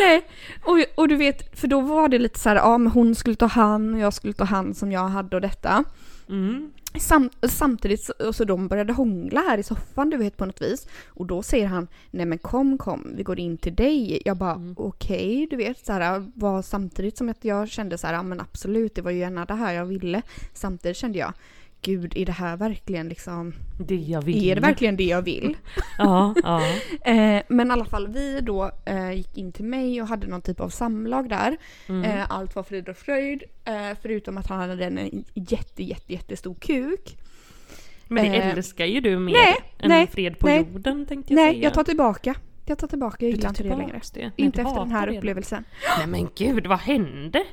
[0.00, 0.26] Nej,
[0.62, 3.36] och, och du vet, för då var det lite så här, ja men hon skulle
[3.36, 5.84] ta hand och jag skulle ta hand som jag hade och detta.
[6.28, 6.72] Mm.
[6.96, 10.86] Sam, samtidigt så, så de började hångla här i soffan du vet på något vis.
[11.06, 14.22] Och då säger han, nej men kom kom, vi går in till dig.
[14.24, 14.74] Jag bara Mm.
[14.78, 18.40] okej, du vet så här, var samtidigt som att jag kände så här, ja men
[18.40, 20.22] absolut det var ju gärna det här jag ville.
[20.54, 21.32] Samtidigt kände jag,
[21.82, 24.50] gud är det här verkligen liksom, Det jag vill.
[24.50, 25.56] är det verkligen det jag vill?
[25.98, 26.62] Ja, ja.
[27.12, 30.42] Eh, men i alla fall vi då eh, gick in till mig och hade någon
[30.42, 31.56] typ av samlag där.
[31.88, 32.04] Mm.
[32.04, 33.42] Eh, allt var frid och fröjd.
[34.02, 37.16] Förutom att han hade en jätte, jätte, jättestor kuk.
[38.08, 40.66] Men det älskar ju du mer nej, än nej, fred på nej.
[40.72, 41.64] jorden tänkte jag Nej, säga.
[41.64, 42.34] jag tar tillbaka.
[42.66, 44.00] Jag tar tillbaka, jag gillar inte det längre.
[44.14, 44.20] det.
[44.20, 45.16] Nej, Inte efter den här det.
[45.16, 45.64] upplevelsen.
[45.98, 47.44] Nej men gud, vad hände?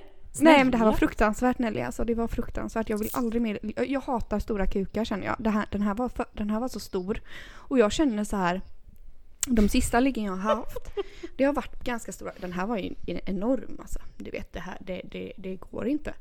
[0.43, 2.89] Nej men det här var fruktansvärt Nelly, alltså det var fruktansvärt.
[2.89, 5.51] Jag vill aldrig mer, jag- hatar stora kukar känner jag.
[5.51, 7.21] Här, den, här var för, den här var så stor.
[7.53, 8.61] Och jag känner så här.
[9.47, 10.89] De sista liggen jag har haft,
[11.37, 12.31] det har varit ganska stora.
[12.39, 13.99] Den här var ju enorm alltså.
[14.17, 16.13] Du vet det här, det, det, det går inte.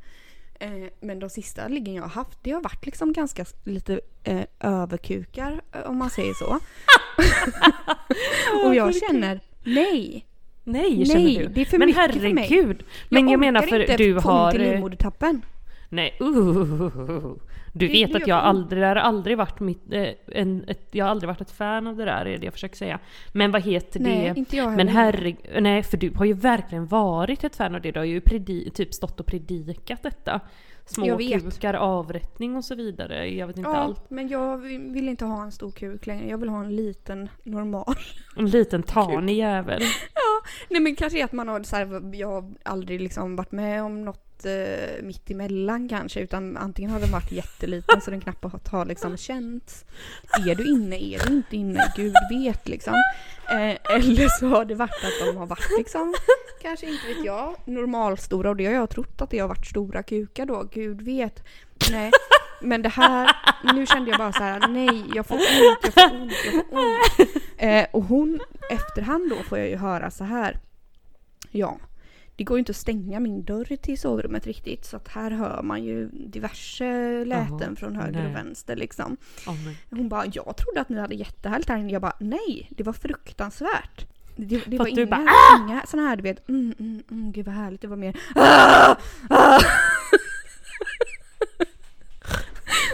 [0.61, 4.45] Eh, men de sista liggen jag har haft, det har varit liksom ganska lite eh,
[4.61, 6.47] överkukar eh, om man säger så.
[8.67, 10.27] Och jag känner, nej.
[10.65, 11.47] Nej, känner Nej, du?
[11.49, 12.45] det är för men mycket för mig.
[12.49, 12.83] herregud.
[13.09, 14.61] Men jag, menar orkar för inte du har...
[14.61, 15.43] i eh, livmodertappen.
[15.89, 17.33] Nej, uh,
[17.73, 21.05] Du Det- vet att jag aldrig, det har aldrig varit mitt, eh, en, ett, jag
[21.05, 22.99] har aldrig varit ett fan av det där, är det jag försöker säga.
[23.33, 24.39] Men vad heter Nej, det?
[24.41, 25.13] inte jag Men heller.
[25.13, 27.91] herregud, nej för du har ju verkligen varit ett fan av det.
[27.91, 30.41] Du har ju predi, typ stått och predikat detta.
[30.87, 33.29] Små kukar, avrättning och så vidare.
[33.35, 34.11] Jag vet inte Ja, allt.
[34.11, 36.29] men jag vill inte ha en stor kuk längre.
[36.29, 37.95] Jag vill ha en liten, normal.
[38.37, 39.83] En liten tanig jävel.
[40.69, 44.05] Nej men kanske att man har så här, jag har aldrig liksom varit med om
[44.05, 46.21] något eh, mitt emellan kanske.
[46.21, 49.85] Utan antingen har den varit jätteliten så den knappt har, har liksom känts.
[50.47, 51.93] Är du inne, är du inte inne?
[51.97, 52.95] Gud vet liksom.
[53.49, 56.15] Eh, eller så har det varit att de har varit liksom,
[56.63, 58.51] kanske inte vet jag, normalstora.
[58.51, 60.69] Och det har jag trott att det har varit stora kukar då.
[60.73, 61.45] Gud vet.
[61.91, 62.11] Nej.
[62.61, 63.37] Men det här,
[63.75, 66.79] nu kände jag bara så här: nej jag får ont, jag får ont, jag får
[66.79, 67.45] ont.
[67.57, 70.59] Eh, och hon, efterhand då får jag ju höra så här.
[71.51, 71.79] Ja,
[72.37, 75.63] det går ju inte att stänga min dörr till sovrummet riktigt så att här hör
[75.63, 78.27] man ju diverse läten Jaha, från höger nej.
[78.27, 79.17] och vänster liksom.
[79.47, 79.55] Oh.
[79.91, 81.93] Hon bara, jag trodde att ni hade jättehärligt här inne.
[81.93, 84.07] Jag bara, nej, det var fruktansvärt.
[84.37, 87.47] Det, det var inga, bara, "Ah!" inga såna här du vet, mm, mm, mm, gud
[87.47, 87.81] vad härligt.
[87.81, 88.97] Det var mer "Ah!
[89.31, 89.59] Ah!"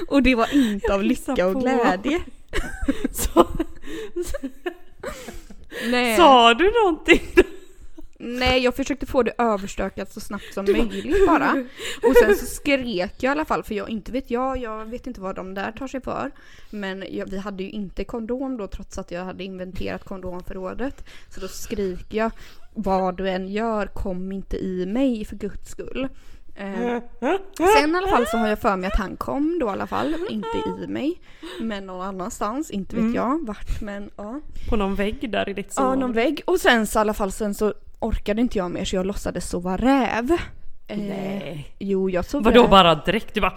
[0.08, 2.20] Och det var inte av lycka och glädje.
[6.16, 7.20] Sa du någonting?
[8.22, 11.64] Nej, jag försökte få det överstökat så snabbt som möjligt bara.
[12.02, 15.06] Och sen så skrek jag i alla fall, för jag inte vet jag, jag vet
[15.06, 16.30] inte vad de där tar sig för.
[16.70, 21.04] Men jag, vi hade ju inte kondom då trots att jag hade inventerat kondomförrådet.
[21.34, 22.30] Så då skriker jag,
[22.74, 26.08] vad du än gör, kom inte i mig för guds skull.
[26.54, 27.02] Eh,
[27.74, 29.86] sen i alla fall så har jag för mig att han kom då i alla
[29.86, 31.20] fall, inte i mig.
[31.60, 34.40] Men någon annanstans, inte vet jag vart men ja.
[34.70, 35.84] På någon vägg där i ditt sov.
[35.84, 36.42] Ja, någon vägg.
[36.44, 39.48] Och sen så i alla fall sen så orkade inte jag mer så jag låtsades
[39.50, 40.30] sova räv.
[40.86, 41.74] Eh, Nej.
[41.78, 42.70] Jo, jag sov Vadå räv.
[42.70, 43.34] bara direkt?
[43.34, 43.56] Du bara...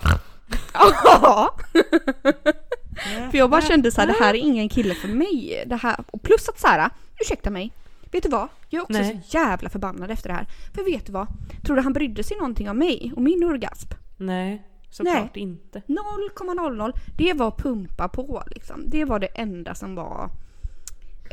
[0.73, 1.55] Ja!
[3.31, 5.63] för jag bara kände så här, det här är ingen kille för mig.
[5.67, 7.71] Det här, och plus att så här, ursäkta mig,
[8.11, 8.47] vet du vad?
[8.69, 9.21] Jag är också Nej.
[9.29, 10.47] så jävla förbannad efter det här.
[10.75, 11.27] För vet du vad?
[11.65, 13.89] Tror du han brydde sig någonting om mig och min orgasm?
[14.17, 15.81] Nej, såklart inte.
[15.87, 16.93] 0,00.
[17.17, 18.83] Det var pumpa på liksom.
[18.87, 20.29] Det var det enda som var...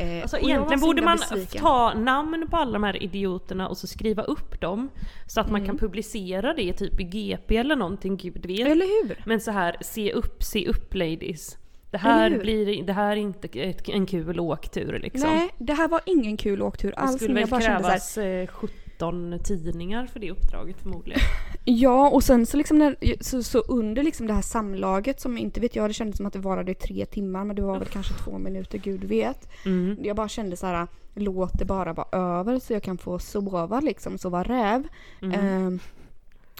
[0.00, 1.60] Eh, Alltså egentligen borde man besviken.
[1.60, 4.88] ta namn på alla de här idioterna och så skriva upp dem.
[5.26, 8.68] Så att man kan publicera det typ i GP eller någonting, gud vet.
[8.68, 9.22] Eller hur?
[9.26, 11.56] Men så här, se upp, se upp ladies.
[11.90, 15.30] Det här, blir, det här är inte ett, en kul åktur liksom.
[15.30, 17.16] Nej, det här var ingen kul åktur det alls.
[17.16, 18.70] skulle Men väl jag bara kände så här, krävas
[19.02, 21.20] eh, 17 tidningar för det uppdraget förmodligen.
[21.64, 25.60] Ja, och sen så liksom när, så, så under liksom det här samlaget som inte
[25.60, 27.88] vet jag, det kändes som att det varade i tre timmar men det var väl
[27.88, 29.48] kanske två minuter, gud vet.
[29.66, 29.96] Mm.
[30.02, 33.80] Jag bara kände så här, låt det bara vara över så jag kan få sova
[33.80, 34.88] liksom, sova räv.
[35.22, 35.40] Mm.
[35.40, 35.78] Ehm,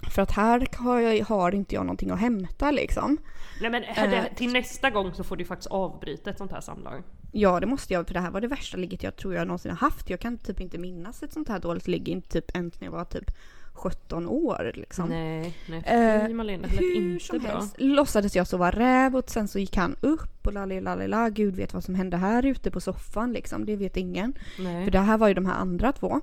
[0.09, 3.17] för att här har, jag, har inte jag någonting att hämta liksom.
[3.61, 4.09] Nej men Eh.
[4.09, 7.03] det, till nästa gång så får du faktiskt avbryta ett sånt här samlag.
[7.31, 9.71] Ja det måste jag för det här var det värsta ligget jag tror jag någonsin
[9.71, 10.09] har haft.
[10.09, 12.91] Jag kan typ inte minnas ett sånt här dåligt ligg inte typ ens när jag
[12.91, 13.31] var typ
[13.73, 15.09] 17 år liksom.
[15.09, 17.51] Nej, nej Eh, fy Malena, det lät Hur inte som bra.
[17.51, 21.73] helst låtsades jag sova räv och sen så gick han upp och lalila, gud vet
[21.73, 24.33] vad som hände här ute på soffan liksom, det vet ingen.
[24.59, 24.83] Nej.
[24.83, 26.21] För det här var ju de här andra två.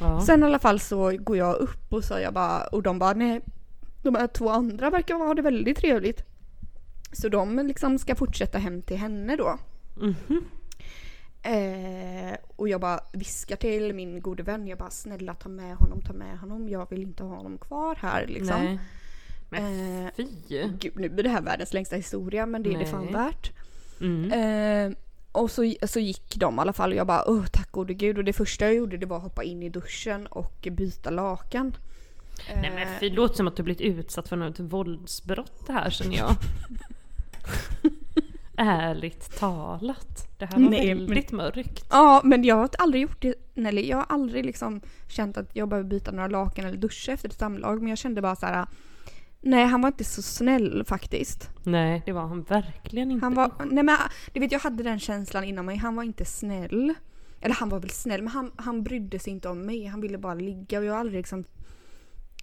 [0.00, 0.20] Ja.
[0.20, 3.12] Sen i alla fall så går jag upp och så jag bara, och de bara
[3.12, 3.40] nej,
[4.02, 6.22] de här två andra verkar ha det väldigt trevligt.
[7.12, 9.58] Så de liksom ska fortsätta hem till henne då.
[9.96, 10.44] Mhm.
[11.42, 16.02] Eh, och jag bara viskar till min gode vän, jag bara snälla ta med honom,
[16.02, 18.64] ta med honom, jag vill inte ha honom kvar här liksom.
[18.64, 18.78] Nej.
[19.48, 20.26] Men Eh, fy.
[20.78, 23.12] Gud, nu blir det här världens längsta historia men det är det fan Nej.
[23.12, 23.52] värt.
[24.00, 24.32] Mm.
[24.32, 24.98] Eh,
[25.32, 28.18] och så, så gick de i alla fall och jag bara åh tack gode gud
[28.18, 31.76] och det första jag gjorde det var att hoppa in i duschen och byta lakan.
[32.54, 35.90] Nej men fy, det låter som att du blivit utsatt för något våldsbrott det här
[35.90, 36.36] känner jag.
[38.56, 40.38] Ärligt talat.
[40.38, 41.84] Det här var Nej, men- väldigt mörkt.
[41.90, 43.88] Ja men jag har aldrig gjort det Nelly.
[43.88, 47.38] Jag har aldrig liksom känt att jag behöver byta några lakan eller duscha efter ett
[47.38, 48.66] samlag men jag kände bara så här.
[49.40, 51.50] Nej han var inte så snäll faktiskt.
[51.62, 53.26] Nej det var han verkligen inte.
[53.26, 53.96] Han var, nej men
[54.32, 56.94] du vet jag hade den känslan inom mig, han var inte snäll.
[57.40, 60.18] Eller han var väl snäll men han, han brydde sig inte om mig, han ville
[60.18, 61.44] bara ligga och jag har aldrig liksom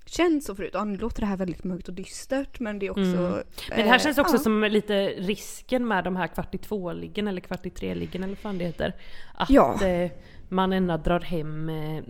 [0.06, 0.72] känt så förut.
[0.74, 3.02] Ja, nu låter det här väldigt mörkt och dystert men det är också...
[3.02, 3.44] Mm.
[3.70, 4.40] Men det här eh, känns också ja.
[4.40, 8.40] som lite risken med de här kvart i två-liggen eller kvart i tre-liggen eller vad
[8.40, 8.94] fan det heter.
[9.34, 9.86] Att Ja.
[9.86, 10.12] eh,
[10.50, 12.04] man ändå drar hem eh,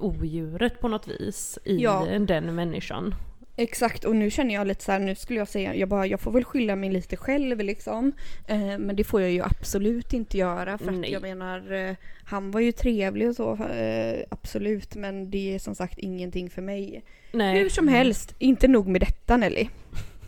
[0.00, 1.86] odjuret på något vis i
[2.20, 3.14] den människan.
[3.56, 6.20] Exakt och nu känner jag lite så här, nu skulle jag säga, jag bara, jag
[6.20, 8.12] får väl skylla mig lite själv liksom.
[8.46, 11.12] Eh, men det får jag ju absolut inte göra för att Nej.
[11.12, 15.74] jag menar, eh, han var ju trevlig och så, eh, absolut, men det är som
[15.74, 17.02] sagt ingenting för mig.
[17.32, 17.58] Nej.
[17.58, 19.68] Hur som helst, inte nog med detta Nelly.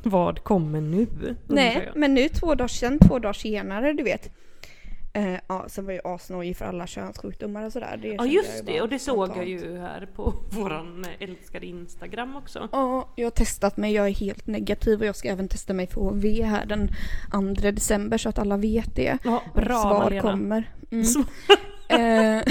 [0.02, 1.06] Vad kommer nu?
[1.46, 4.30] Nej, men nu två dagar sen, två dagar senare, du vet.
[5.16, 7.98] Eh, ja, sen var jag asnojig för alla könssjukdomar och sådär.
[8.02, 12.37] Det Ja just ju det, och det såg jag ju här på våran älskade Instagram
[12.37, 12.68] också.
[12.72, 13.92] Ja, jag har testat mig.
[13.92, 16.88] Jag är helt negativ och jag ska även testa mig för HV här den
[17.57, 19.18] 2 december så att alla vet det.
[19.24, 20.22] Ja, bra Svar Malena.
[20.22, 20.70] kommer.
[20.90, 21.05] Mm.
[21.05, 21.26] Svar-
[21.88, 22.42] Eh,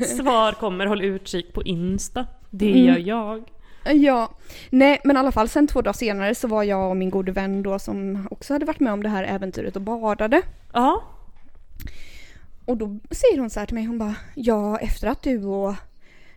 [0.06, 2.26] Svar kommer, håll utkik på Insta.
[2.50, 2.84] Det Mm.
[2.86, 3.42] gör jag.
[3.94, 4.30] ja,
[4.70, 7.32] nej men i alla fall sen två dagar senare så var jag och min gode
[7.32, 10.42] vän då som också hade varit med om det här äventyret och badade.
[10.72, 11.02] Ja.
[12.64, 15.74] Och då säger hon så här till mig, hon bara ja efter att du och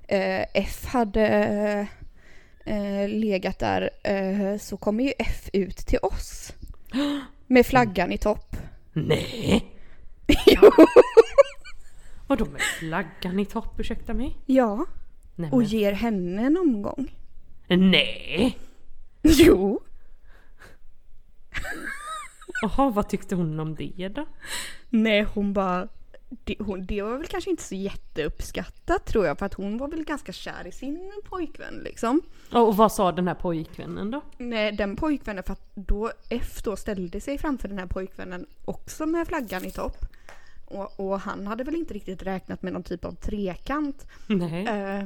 [0.08, 1.28] eh, F hade
[2.66, 6.54] eh, legat där eh, så kommer ju F ut till oss.
[7.48, 8.56] Med flaggan i topp.
[8.94, 9.72] Nej.
[10.46, 10.72] Jo.
[12.28, 14.38] Vadå med flaggan i topp, ursäkta mig?
[14.46, 14.86] Ja,
[15.36, 17.16] Nej, och men, ger henne en omgång.
[17.68, 18.58] nej.
[19.24, 19.80] Jo.
[22.62, 24.26] Jaha, vad tyckte hon om det då?
[24.90, 25.88] Nej, hon bara...
[26.30, 29.88] Det, hon, det var väl kanske inte så jätteuppskattat tror jag för att hon var
[29.88, 32.22] väl ganska kär i sin pojkvän liksom.
[32.52, 34.22] Och vad sa den här pojkvännen då?
[34.38, 39.06] Nej, den pojkvännen för att då F då ställde sig framför den här pojkvännen också
[39.06, 40.06] med flaggan i topp.
[40.66, 44.08] Och, och han hade väl inte riktigt räknat med någon typ av trekant.
[44.28, 44.68] Nej.
[44.68, 45.04] Eh,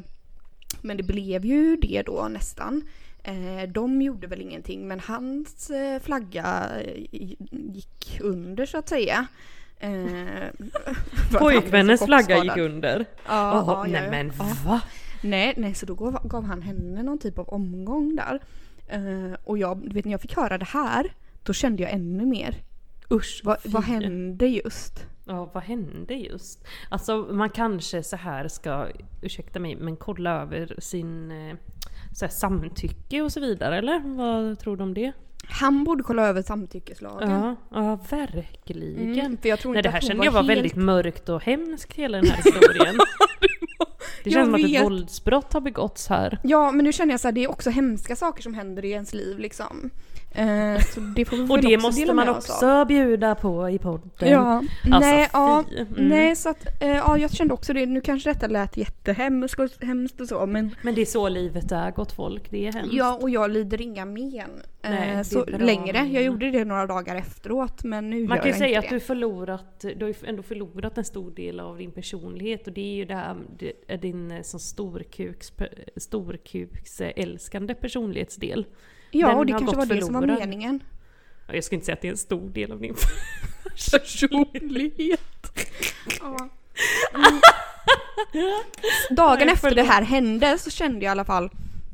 [0.81, 2.83] men det blev ju det då nästan.
[3.23, 7.05] Eh, de gjorde väl ingenting men hans eh, flagga eh,
[7.51, 9.27] gick under så att säga.
[9.79, 10.49] Eh,
[11.39, 13.05] Pojkvännens flagga gick under.
[13.27, 14.55] Ja, Jaha, ja, nej ja, men ja.
[14.65, 14.81] va?
[15.21, 18.39] Nej, nej, så då gav, gav han henne någon typ av omgång där.
[18.87, 21.13] Eh, och jag, du vet när jag fick höra det här,
[21.43, 22.55] då kände jag ännu mer.
[23.11, 25.05] Usch Vad, vad hände just?
[25.25, 26.67] Ja, vad hände just?
[26.89, 28.87] Alltså man kanske så här ska,
[29.21, 31.55] ursäkta mig, men kolla över sin eh,
[32.13, 33.99] så här, samtycke och så vidare eller?
[33.99, 35.11] Vad tror du om det?
[35.47, 37.29] Han borde kolla över samtyckeslagen.
[37.29, 39.19] Ja, ja verkligen.
[39.19, 41.93] Mm, för jag tror Nej, det här kände jag var helt- väldigt mörkt och hemskt
[41.93, 42.95] hela den här historien.
[44.23, 46.39] det känns som att ett våldsbrott har begåtts här.
[46.43, 48.91] Ja, men nu känner jag så här, det är också hemska saker som händer i
[48.91, 49.89] ens liv liksom.
[50.31, 52.55] Eh, så det får vi Och det också måste man oss av.
[52.55, 54.09] också bjuda på i podden.
[54.19, 55.63] Ja, Alltså, nej, ja.
[55.77, 55.87] Mm.
[56.09, 59.69] nej så att, eh, ja jag kände också det, nu kanske detta lät jättehemskt och,
[59.87, 62.93] hemskt och så men Men det är så livet är gott folk, det är hemskt.
[62.93, 65.97] Ja, och jag lider inga men eh, Nej, så längre.
[66.11, 68.89] Jag gjorde det några dagar efteråt men nu Man gör kan ju jag säga att
[68.89, 68.95] det.
[68.95, 72.95] du förlorat, du har ändå förlorat en stor del av din personlighet och det är
[72.95, 73.35] ju det här,
[73.97, 75.51] din som storkuks,
[75.97, 78.65] storkuksälskande personlighetsdel.
[79.11, 80.83] Ja, och det kanske var det som var meningen.
[81.47, 82.95] Ja, Jag skulle inte säga att det är en stor del av din
[83.91, 85.21] Personlighet.
[86.19, 86.49] ja.
[87.13, 87.41] Mm.
[89.11, 91.49] Dagen efter det här hände så kände jag i alla fall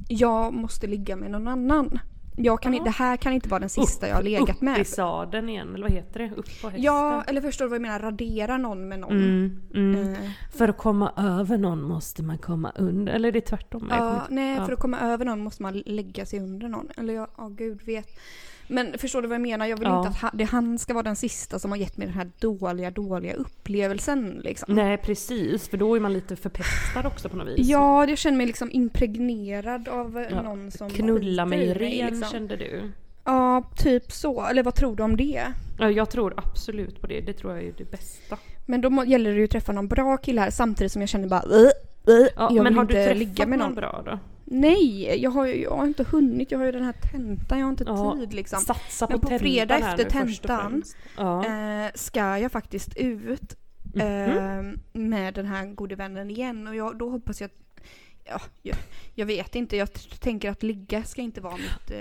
[0.08, 2.00] jag måste ligga med någon annan.
[2.38, 2.84] Jag kan, Ja.
[2.84, 4.80] Det här kan inte vara den sista jag har legat upp med.
[4.80, 6.32] i sadeln igen, eller vad heter det?
[6.36, 6.84] Upp på hästen?
[6.84, 8.00] Ja, eller förstår du vad jag menar?
[8.00, 9.12] Radera någon med någon.
[9.18, 10.14] Mm, mm.
[10.14, 13.88] Eh, För att komma över någon måste man komma under, eller är det tvärtom?
[13.90, 14.66] Ja, nej, ja.
[14.66, 16.90] för att komma över någon måste man lägga sig under någon.
[16.98, 18.20] Eller ja, ja gud vet.
[18.68, 19.66] Men förstår du vad jag menar?
[19.66, 19.98] Jag vill Ja.
[19.98, 22.32] inte att han, det, han ska vara den sista som har gett mig den här
[22.40, 24.76] dåliga, dåliga upplevelsen liksom.
[24.76, 27.68] Nej precis, för då är man lite förpestad också på något vis.
[27.70, 32.32] Ja, jag känner mig liksom impregnerad av eh, Ja, någon som Knulla mig ren liksom.
[32.32, 32.92] kände du.
[33.24, 34.46] Ja, typ så.
[34.46, 35.44] Eller vad tror du om det?
[35.80, 37.22] Ja, jag tror absolut på det.
[37.22, 38.38] Det tror jag är det bästa.
[38.66, 41.28] Men då gäller det ju att träffa någon bra kille här samtidigt som jag känner
[41.28, 41.70] bara "Ugh,
[42.06, 43.76] ugh, Ja, jag men vill har du träffat ligga med någon någon.
[43.76, 44.20] bra då?
[44.48, 46.52] Nej, jag har, ju, jag har inte hunnit.
[46.52, 48.60] Jag har ju den här tentan, jag har inte Ja, tid liksom.
[48.60, 50.84] Satsa Men på, på fredag tentan här efter tentan.
[51.18, 51.46] Ja.
[51.86, 53.56] eh, ska jag faktiskt ut
[53.96, 57.62] eh, med den här gode vännen igen och jag, då hoppas jag att
[58.28, 58.76] Ja, jag,
[59.16, 61.92] jag vet inte, jag t- tänker att ligga ska inte vara mitt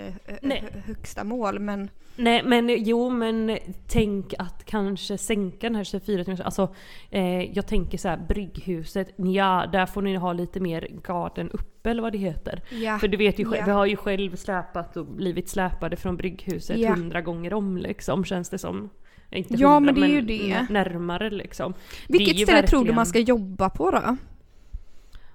[0.42, 0.54] eh,
[0.86, 6.40] högsta mål men Nej men jo men tänk att kanske sänka den här 24 timmars,
[6.40, 6.74] alltså
[7.10, 11.90] eh, jag tänker så här brygghuset, ja där får ni ha lite mer garden uppe
[11.90, 12.62] eller vad det heter.
[12.70, 12.98] ja.
[12.98, 13.64] För du vet ju själv, Ja.
[13.66, 16.90] vi har ju själv släpat och blivit släpade från brygghuset Ja.
[16.94, 18.90] hundra gånger om liksom känns det som.
[19.30, 20.66] Inte Ja, hundra, men det är ju det.
[20.70, 21.74] Närmare liksom.
[22.08, 24.16] Vilket ställe tror du verkligen- man ska jobba på då?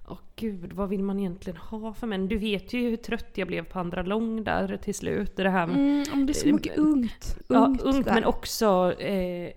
[0.10, 2.28] Åh gud, vad vill man egentligen ha för män?
[2.28, 5.36] Du vet ju hur trött jag blev på andra lång där till slut.
[5.36, 7.38] Det här med Mm, det är så Eh, mycket ungt.
[7.48, 8.14] Ja, ungt ungt där.
[8.14, 9.52] men också eh,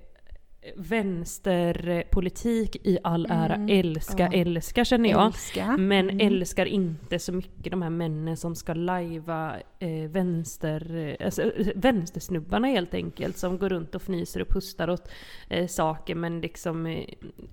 [0.77, 3.55] vänsterpolitik i all ära.
[3.55, 4.39] Mm, Älska, ja.
[4.41, 5.27] älska känner jag.
[5.27, 5.77] Älska.
[5.77, 6.27] Men Mm.
[6.27, 11.67] älskar inte så mycket de här männen som ska lajva eh, vänster, eh, alltså, eh,
[11.75, 13.37] vänstersnubbarna helt enkelt.
[13.37, 15.09] Som går runt och fnyser och pustar åt
[15.49, 17.05] eh, saker men liksom eh,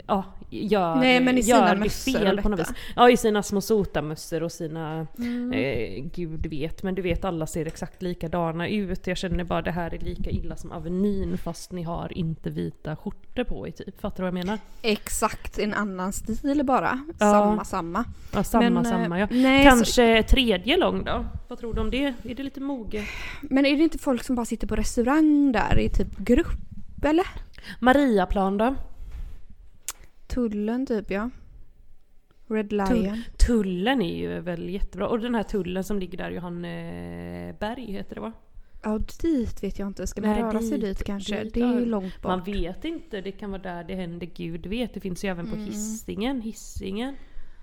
[0.07, 2.73] ja, gör, Nej, men i gör det fel på något vis.
[2.95, 5.53] Ja i sina små sotamössor och sina Mm.
[5.53, 9.07] Eh, gud vet, men du vet alla ser exakt likadana ut.
[9.07, 12.95] Jag känner bara det här är lika illa som Avenyn fast ni har inte vita
[13.03, 14.01] skjortor på i typ.
[14.01, 14.59] Fattar du vad jag menar?
[14.81, 16.99] Exakt, en annan stil bara.
[17.07, 17.13] Ja.
[17.19, 18.05] Samma, samma.
[18.33, 19.27] Ja, samma, Men, eh, samma ja.
[19.31, 21.25] nej, så- Kanske tredje lång då?
[21.47, 22.03] Vad tror du om det?
[22.23, 23.05] Är det lite moget?
[23.41, 27.25] Men är det inte folk som bara sitter på restaurang där i typ grupp eller?
[27.79, 28.75] Mariaplan då?
[30.27, 31.29] Tullen typ ja.
[32.47, 33.21] Red Lion.
[33.37, 35.07] Tullen är ju väl jättebra.
[35.07, 38.31] Och den här tullen som ligger där, Johanneberg heter det va?
[38.81, 40.07] Ja dit vet jag inte.
[40.07, 41.43] Ska man Nej, röra sig dit- dit kanske?
[41.43, 42.29] dit, det är ju långt bort.
[42.29, 44.93] Man vet inte, det kan vara där det händer, gud vet.
[44.93, 45.65] Det finns ju även på Mm.
[45.65, 47.15] Hisingen, Hisingen.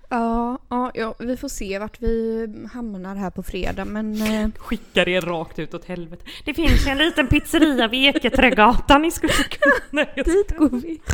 [0.09, 4.21] Ja, ja, ja, vi får se vart vi hamnar här på fredag men...
[4.21, 6.25] Eh, skickar er rakt ut åt helvete.
[6.45, 9.75] Det finns en liten pizzeria vid Eketrädgatan ni skulle kunna...
[9.91, 11.01] Nej, jag dit går vi.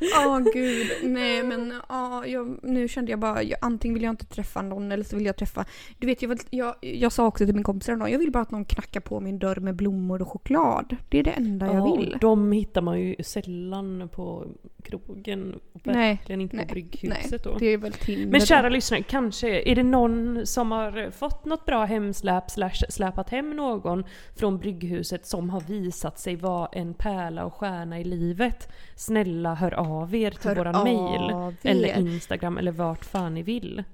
[0.14, 4.26] Ja gud, nej men ja, jag, nu kände jag bara, jag, antingen vill jag inte
[4.26, 5.64] träffa någon eller så vill jag träffa,
[5.98, 8.50] du vet jag, jag, jag sa också till min kompis häromdagen, jag vill bara att
[8.50, 10.96] någon knackar på min dörr med blommor och choklad.
[11.08, 12.16] Det är det enda jag Ja, vill.
[12.20, 14.46] De hittar man ju sällan på
[14.82, 15.60] krogen.
[15.86, 17.58] Och Nej, verkligen inte nej, på brygghuset då.
[17.58, 21.64] Det är väl Tinder Men kära lyssnare, kanske är det någon som har fått något
[21.66, 24.04] bra hemsläp slash släpat hem någon
[24.36, 28.68] från brygghuset som har visat sig vara en pärla och stjärna i livet?
[28.96, 31.70] Snälla hör av er till Hör våran mail er.
[31.70, 33.84] eller Instagram eller vart fan ni vill.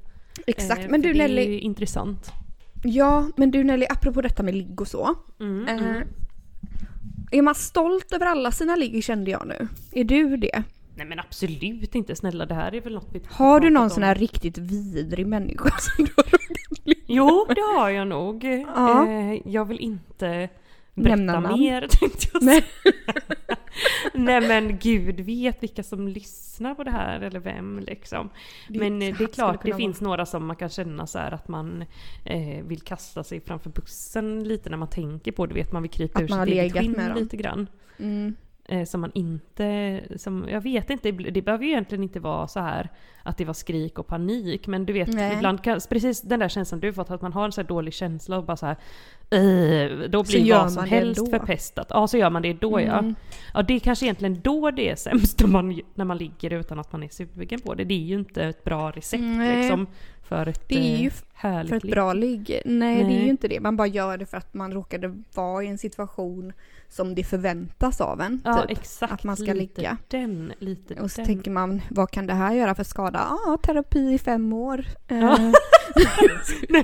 [0.46, 2.30] Exakt, Eh, men du det är Nelly, ju intressant.
[2.84, 5.14] ja men du Nelly, apropå detta med ligg och så.
[5.40, 6.08] Mm, Eh, mm.
[7.30, 9.68] är man stolt över alla sina ligg kände jag nu?
[9.92, 10.62] Är du det?
[10.96, 13.90] Nej men absolut inte snälla, det här är väl något vi Har du någon om.
[13.90, 16.24] sån här riktigt vidrig människa som du har
[17.06, 18.44] Jo, det har jag nog.
[18.74, 19.08] Ja.
[19.08, 20.48] Eh, jag vill inte
[20.94, 21.60] berätta Nämna namn.
[21.60, 22.64] mer tänkte jag Nej.
[22.82, 23.56] säga.
[24.14, 28.30] Nej men gud vet vilka som lyssnar på det här eller vem liksom.
[28.68, 31.18] Det Men eh, det är skulle klart, det finns några som man kan känna så
[31.18, 31.84] att man
[32.24, 35.54] eh, vill kasta sig framför bussen lite när man tänker på det.
[35.54, 37.66] Vet man vill krypa Att ur sitt eget skinn lite grann.
[37.98, 38.34] Mm.
[38.68, 42.60] Eh, som man inte, som, jag vet inte, det behöver ju egentligen inte vara så
[42.60, 42.90] här
[43.22, 44.66] att det var skrik och panik.
[44.66, 45.34] Men du vet, Nej.
[45.34, 48.38] ibland kan, precis den där känslan du fått, att man har en så dålig känsla
[48.38, 48.76] och bara så här,
[49.30, 51.86] eh, då Så blir gör vad som helst förpestat.
[51.90, 52.98] Ja, så gör man det då ja.
[52.98, 53.14] Mm.
[53.54, 56.78] Ja, det är kanske egentligen då det är sämst när man, när man ligger utan
[56.78, 57.84] att man är sugen på det.
[57.84, 59.58] Det är ju inte ett bra recept Nej.
[59.60, 59.86] liksom
[60.22, 62.60] för ett Det är ju eh, härligt För ett bra ligg?
[62.64, 63.22] Nej, det är Nej.
[63.22, 63.60] ju inte det.
[63.60, 66.52] Man bara gör det för att man råkade vara i en situation
[66.88, 68.40] som det förväntas av en.
[68.44, 68.78] Ja, typ.
[68.78, 69.12] exakt.
[69.12, 69.96] att man ska lite ligga.
[70.08, 71.26] Den, lite Och så den.
[71.26, 73.26] tänker man, vad kan det här göra för skada?
[73.46, 74.84] Ja, terapi i fem år.
[75.08, 75.18] Eh,
[75.94, 76.82] Ja.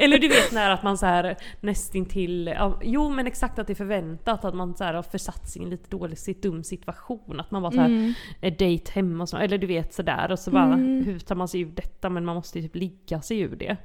[0.00, 3.72] Eller du vet när att man så här nästintill, ja, jo men exakt att det
[3.72, 7.40] är förväntat att man så här har försatt sig i en lite dålig, dum situation.
[7.40, 8.12] Att man var så här, mm.
[8.40, 11.04] eh, dejt hemma och så, eller du vet sådär och så bara Mm.
[11.04, 13.76] hur tar man sig ur detta men man måste ju typ ligga sig ur det.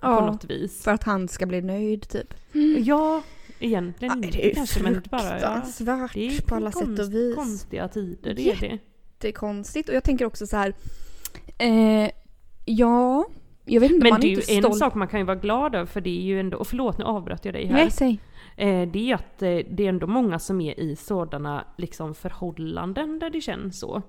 [0.00, 0.84] Ja, På något vis.
[0.84, 2.34] För att han ska bli nöjd typ.
[2.84, 3.22] Ja,
[3.58, 5.62] egentligen Ja, det är kanske men bara ja,
[6.14, 7.34] det är på alla sätt och vis.
[7.36, 8.78] konstiga tider, det är det.
[9.16, 9.88] Jättekonstigt.
[9.88, 10.74] Och jag tänker också så här.
[11.58, 12.10] Eh,
[12.64, 13.26] ja,
[13.64, 14.78] jag vet inte, Men man är du, inte en stolt.
[14.78, 17.04] sak man kan ju vara glad över för det är ju ändå, och förlåt nu
[17.04, 17.72] avbröt jag dig här.
[17.74, 18.20] Nej, säg.
[18.56, 23.18] Eh, det är att eh, det är ändå många som är i sådana liksom, förhållanden
[23.18, 24.02] där det känns så.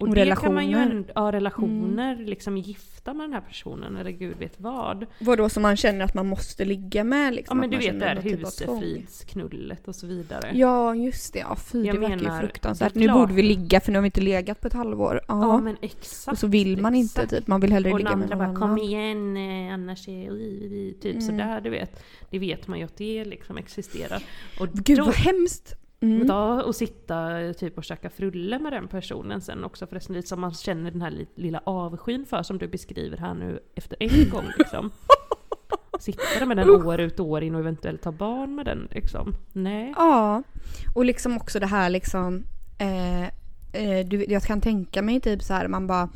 [0.00, 3.96] Och, Och det kan man ju ändå, ja, relationer, liksom gifta med den här personen
[3.96, 5.06] eller gud vet vad.
[5.20, 7.58] Vadå som man känner att man måste ligga med Ja liksom?
[7.58, 10.50] men att du vet det här typ husefridsknullet och så vidare.
[10.54, 11.38] Ja, just det.
[11.38, 12.94] Ja, fy, Jag det verkar menar, ju fruktansvärt.
[12.94, 15.20] Nu borde vi ligga för nu har vi inte legat på ett halvår.
[15.28, 15.40] Ja.
[15.42, 16.32] Ja, men exakt.
[16.32, 17.30] och så vill man inte exakt.
[17.40, 17.46] typ.
[17.46, 18.78] Man vill hellre Och ligga med någon bara kom annan.
[18.78, 21.22] igen eh, annars är vi typ Mm.
[21.26, 22.02] sådär du vet.
[22.30, 24.22] Det vet man ju att det liksom existerar.
[24.60, 25.74] Och Gud då- vad hemskt!
[26.02, 26.26] Mm.
[26.26, 27.28] Ja, och sitta
[27.58, 30.16] typ och käka frulle med den personen sen också förresten.
[30.16, 33.60] Lite som man känner den här li- lilla avskyn för som du beskriver här nu
[33.74, 34.90] efter en gång liksom.
[35.98, 39.34] Sitta med den år ut och år in och eventuellt ta barn med den liksom.
[39.52, 39.94] Nej.
[39.96, 40.42] Ja.
[40.94, 42.44] Och liksom också det här liksom.
[42.78, 43.22] Eh,
[43.72, 46.08] eh, du, jag kan tänka mig typ så här man bara.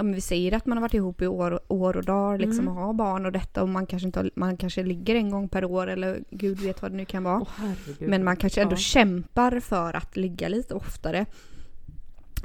[0.00, 2.64] Ja men vi säger att man har varit ihop i år, år och dagar liksom
[2.68, 2.76] Mm.
[2.78, 5.48] och har barn och detta och man kanske inte har, man kanske ligger en gång
[5.48, 7.44] per år eller gud vet vad det nu kan vara.
[7.56, 8.08] Herregud.
[8.08, 8.76] Men man kanske ändå Ja.
[8.78, 11.26] kämpar för att ligga lite oftare.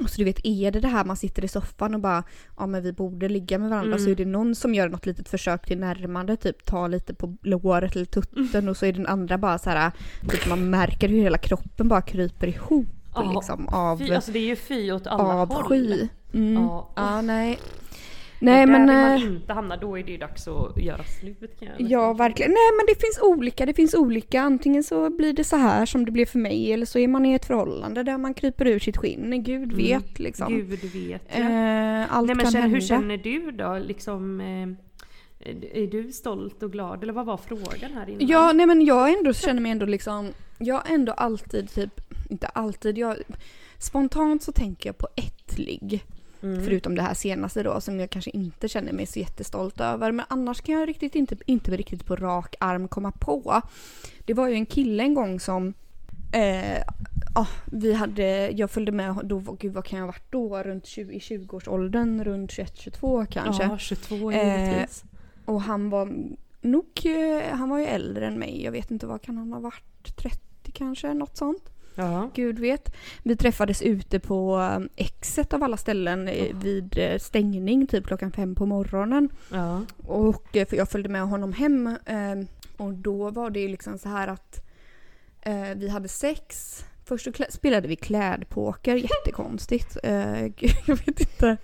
[0.00, 2.22] Och så du vet, är det det här man sitter i soffan och bara
[2.58, 4.04] ja men vi borde ligga med varandra Mm.
[4.04, 7.36] så är det någon som gör något litet försök till närmande, typ ta lite på
[7.42, 8.68] låret eller tutten Mm.
[8.68, 9.92] och så är den andra bara så här
[10.28, 14.38] typ man märker hur hela kroppen bara kryper ihop Ja, liksom av Fy, alltså det
[14.38, 15.50] är ju fy åt alla håll.
[15.52, 16.08] avsky.
[16.36, 16.62] Mm.
[16.62, 16.90] Ja.
[16.96, 17.58] Ja, nej.
[18.38, 18.86] Nej där men...
[18.86, 21.70] vill man eh, inte hamna, då är det ju dags att göra slut kan jag
[21.70, 22.50] nästan Ja, verkligen.
[22.50, 23.66] Nej, men det finns olika.
[23.66, 24.40] Det finns olika.
[24.40, 27.26] Antingen så blir det så här som det blev för mig eller så är man
[27.26, 29.42] i ett förhållande där man kryper ur sitt skinn.
[29.44, 29.76] Gud Mm.
[29.76, 30.54] vet liksom.
[30.54, 31.40] Gud vet jag.
[31.40, 32.74] Eh, allt Nej men kan känner, hända.
[32.74, 33.78] hur känner du då?
[33.86, 34.68] Liksom, eh,
[35.82, 37.02] är du stolt och glad?
[37.02, 38.28] Eller vad var frågan här innan?
[38.28, 42.98] Ja, nej men jag ändå känner mig ändå liksom, jag ändå alltid typ, inte alltid,
[42.98, 43.16] jag,
[43.78, 46.04] spontant så tänker jag på ett ligg.
[46.42, 46.64] Mm.
[46.64, 50.12] Förutom det här senaste då som jag kanske inte känner mig så jättestolt över.
[50.12, 53.62] Men annars kan jag riktigt inte, inte riktigt på rak arm komma på.
[54.24, 55.74] Det var ju en kille en gång som
[56.32, 56.82] eh,
[57.34, 60.62] ja, vi hade, jag följde med, då, gud vad kan jag ha varit då?
[60.62, 63.62] Runt 20, i 20-årsåldern, runt 21-22 kanske.
[63.62, 65.04] Ja, 22 Eh, givetvis.
[65.44, 66.12] Och han var
[66.60, 68.64] nog, eh, han var ju äldre än mig.
[68.64, 70.16] Jag vet inte vad kan han ha varit?
[70.16, 71.70] 30 kanske, något sånt.
[71.98, 72.30] Ja.
[72.34, 72.94] Gud vet.
[73.22, 78.54] Vi träffades ute på Exet av alla ställen eh, vid eh, stängning typ klockan fem
[78.54, 79.28] på morgonen.
[79.52, 79.82] ja.
[80.06, 83.98] Och eh, för jag följde med honom hem eh, och då var det ju liksom
[83.98, 84.62] så här att
[85.76, 89.96] vi hade sex Först spelade vi klädpoker, jättekonstigt.
[90.86, 91.56] Jag vet inte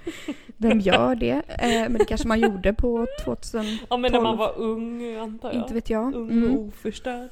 [0.56, 1.42] vem gör det.
[1.60, 4.38] Men det kanske man gjorde på 2000, Ja men när man 12.
[4.38, 5.62] var ung antar jag.
[5.62, 6.14] inte vet jag.
[6.14, 6.56] Ung Mm.
[6.56, 7.28] och oförstörd.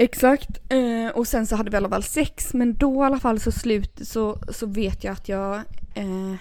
[0.00, 0.60] Exakt.
[0.72, 3.40] Eh, och sen så hade vi i alla fall sex, men då i alla fall
[3.40, 5.54] så slut så, så vet jag att jag...
[5.94, 6.34] Eh,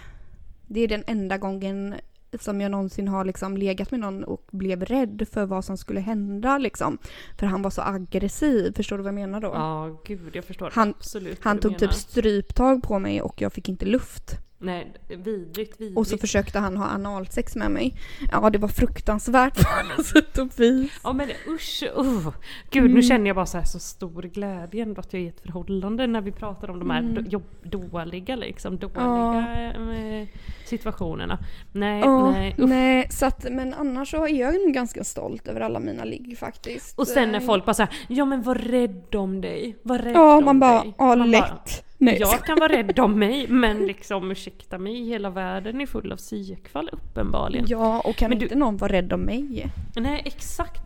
[0.68, 1.95] det är den enda gången
[2.39, 5.99] som jag någonsin har liksom legat med någon och blev rädd för vad som skulle
[5.99, 6.97] hända liksom.
[7.38, 9.47] För han var så aggressiv, förstår du vad jag menar då?
[9.47, 11.93] Ja gud jag förstår Han- absolut Han tog typ menar.
[11.93, 14.38] stryptag på mig och jag fick inte luft.
[14.60, 15.97] Nej vidrigt vidrigt.
[15.97, 17.95] Och så försökte han ha analsex med mig.
[18.32, 20.91] Ja, det var fruktansvärt på alla sätt och vis.
[21.03, 22.30] Ja men usch, uh.
[22.72, 22.93] Gud Mm.
[22.93, 25.39] nu känner jag bara så, här så stor glädje ändå att jag är i ett
[25.41, 30.28] förhållande när vi pratar om de här jobb, dåliga liksom, dåliga eh,
[30.68, 31.38] situationerna.
[31.72, 35.61] Nej, Ja, nej, nej, så att, men annars så är jag nog ganska stolt över
[35.61, 36.99] alla mina ligg faktiskt.
[36.99, 40.15] Och sen när Eh, folk bara säger ja men var rädd om dig, var rädd
[40.15, 40.93] Ja, om man bara, dig.
[40.97, 41.84] ja Man bara, lätt.
[41.99, 42.18] Nej.
[42.20, 46.18] Jag kan vara rädd om mig men liksom ursäkta mig, hela världen är full av
[46.18, 47.65] psykfall uppenbarligen.
[47.70, 49.72] Ja, och kan Men du- inte någon vara rädd om mig?
[49.95, 50.82] Nej exakt.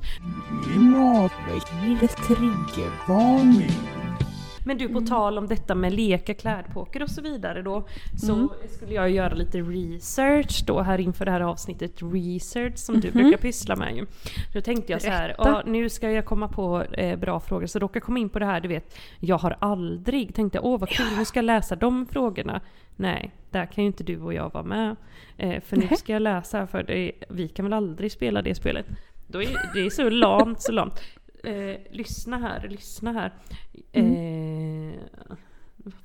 [0.63, 3.71] Klimatväckande triggervarning.
[4.65, 5.05] Men du, på Mm.
[5.05, 7.87] tal om detta med leka, klädpoker och så vidare då.
[8.17, 8.49] Så Mm.
[8.69, 11.91] skulle jag göra lite research då här inför det här avsnittet.
[12.01, 13.17] Research som du Mhm.
[13.21, 14.05] brukar pyssla med ju.
[14.53, 17.65] Då tänkte jag så här, ja, nu ska jag komma på eh, bra frågor.
[17.65, 18.97] Så råkar jag komma in på det här, du vet.
[19.19, 22.61] Jag har aldrig, tänkte åh vad kul, nu ska jag läsa de frågorna.
[22.95, 24.95] Nej, där kan ju inte du och jag vara med.
[25.37, 28.85] Eh, för nu ska jag läsa, för det, vi kan väl aldrig spela det spelet.
[29.27, 31.01] Då är, det är så lamt, så lamt.
[31.43, 33.33] Eh, lyssna här, lyssna här.
[33.91, 34.99] Eh,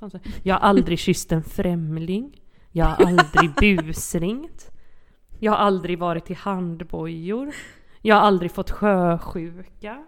[0.00, 0.54] fan sa jag?
[0.54, 2.40] har aldrig kysst en främling.
[2.72, 3.50] Jag har aldrig
[3.86, 4.70] busringt.
[5.40, 7.52] Jag har aldrig varit i handbojor.
[8.02, 10.04] Jag har aldrig fått sjösjuka.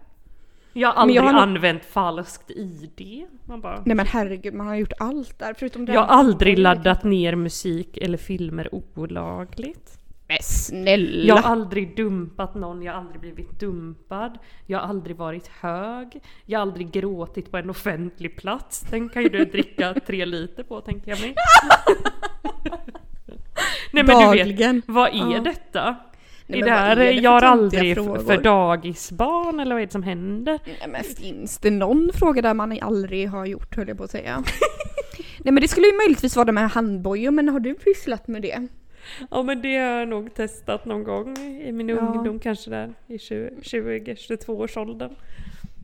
[0.72, 3.26] Jag har aldrig jag har nog- använt falskt ID.
[3.44, 5.92] Man bara, Nej men herregud, man har gjort allt där förutom det.
[5.92, 9.97] jag har aldrig laddat ner musik eller filmer olagligt.
[10.28, 11.24] Men snälla!
[11.26, 14.38] Jag har aldrig dumpat någon, jag har aldrig blivit dumpad.
[14.66, 16.20] Jag har aldrig varit hög.
[16.46, 18.80] Jag har aldrig gråtit på en offentlig plats.
[18.80, 21.34] Den kan ju du dricka tre liter på tänker jag mig.
[23.92, 24.82] Nej men du vet, Dagligen.
[24.86, 25.40] vad är Ja.
[25.40, 25.96] detta?
[26.46, 28.18] Nej, är det här, är det jag har aldrig frågor?
[28.18, 30.58] för dagisbarn eller vad är det som händer?
[30.66, 34.10] Nej men finns det någon fråga där man aldrig har gjort höll jag på att
[34.10, 34.42] säga.
[35.38, 38.42] Nej men det skulle ju möjligtvis vara det med handbojor, men har du pysslat med
[38.42, 38.68] det?
[39.30, 41.96] Ja men det har jag nog testat någon gång i min Ja.
[41.96, 45.14] ungdom, kanske där i 20-22 års åldern.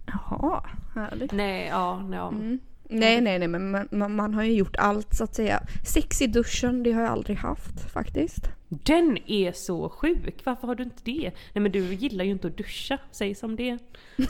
[0.06, 0.64] Jaha,
[0.94, 1.32] härligt.
[1.32, 2.28] Nej, ja, ja.
[2.28, 2.58] Mm.
[2.88, 5.60] Nej nej nej men man, man, man har ju gjort allt så att säga.
[5.86, 8.48] Sex i duschen, det har jag aldrig haft faktiskt.
[8.68, 11.30] Den är så sjuk, varför har du inte det?
[11.52, 13.78] Nej men du gillar ju inte att duscha, säg som det.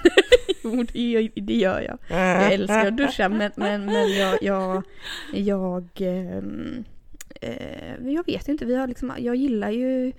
[0.64, 1.98] Jo det gör, det gör jag.
[2.18, 4.82] Jag älskar att duscha men, men, men jag, jag,
[5.32, 6.84] jag, ehm,
[7.44, 10.12] eh, jag vet inte, vi har liksom, jag gillar ju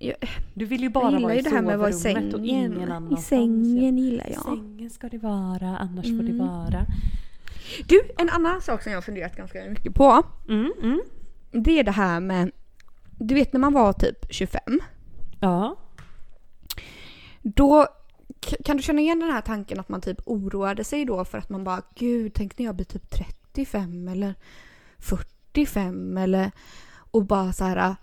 [0.00, 0.14] jag,
[0.54, 2.34] Du vill ju jag bara gillar vara i det här med att vara i sovrummet
[2.34, 2.88] och ingen sängen.
[2.88, 3.26] I annanstans.
[3.26, 4.42] sängen gillar jag.
[4.42, 6.38] sängen ska det vara, annars får det Mm.
[6.46, 6.86] vara.
[7.88, 10.22] Du, en annan sak som jag har funderat ganska mycket på.
[10.48, 11.00] Mm, mm.
[11.50, 12.50] Det är det här med,
[13.18, 14.60] du vet när man var typ 25.
[15.40, 15.76] Ja.
[17.42, 17.86] Då
[18.64, 21.48] kan du känna igen den här tanken att man typ oroade sig då för att
[21.48, 24.34] man bara gud, tänk när jag blir typ 35 eller
[25.54, 26.50] 45 eller
[27.10, 27.96] och bara så här.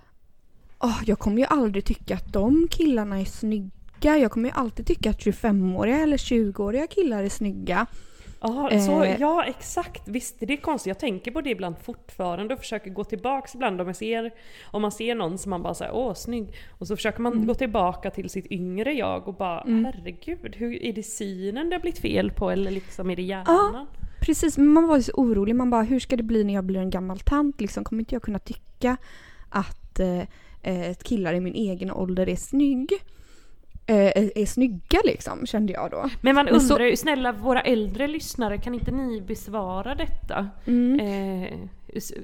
[0.79, 4.17] "Åh, jag kommer ju aldrig tycka att de killarna är snygga.
[4.17, 7.85] Jag kommer ju alltid tycka att 25-åriga eller 20-åriga killar är snygga.
[8.43, 9.17] Ja, så, Eh.
[9.19, 10.87] ja exakt, visst är det konstigt.
[10.89, 14.31] Jag tänker på det ibland fortfarande och försöker gå tillbaks ibland om jag ser,
[14.71, 16.47] om man ser någon som man bara säger åh snygg.
[16.79, 20.93] Och så försöker man gå tillbaka till sitt yngre jag och bara herregud, hur är
[20.93, 23.87] det synen det har blivit fel på eller liksom är det hjärnan?
[24.21, 25.55] Precis, man var ju så orolig.
[25.55, 27.61] Man bara, hur ska det bli när jag blir en gammal tant?
[27.61, 28.97] Liksom, kommer inte jag kunna tycka
[29.49, 30.21] att eh,
[30.61, 32.91] eh, killar i min egen ålder är snygg?
[33.85, 36.09] Eh, är, är snygga liksom, kände jag då.
[36.21, 40.49] Men man undrar ju, snälla våra äldre lyssnare, kan inte ni besvara detta?
[40.65, 40.99] Mm.
[40.99, 41.59] Eh,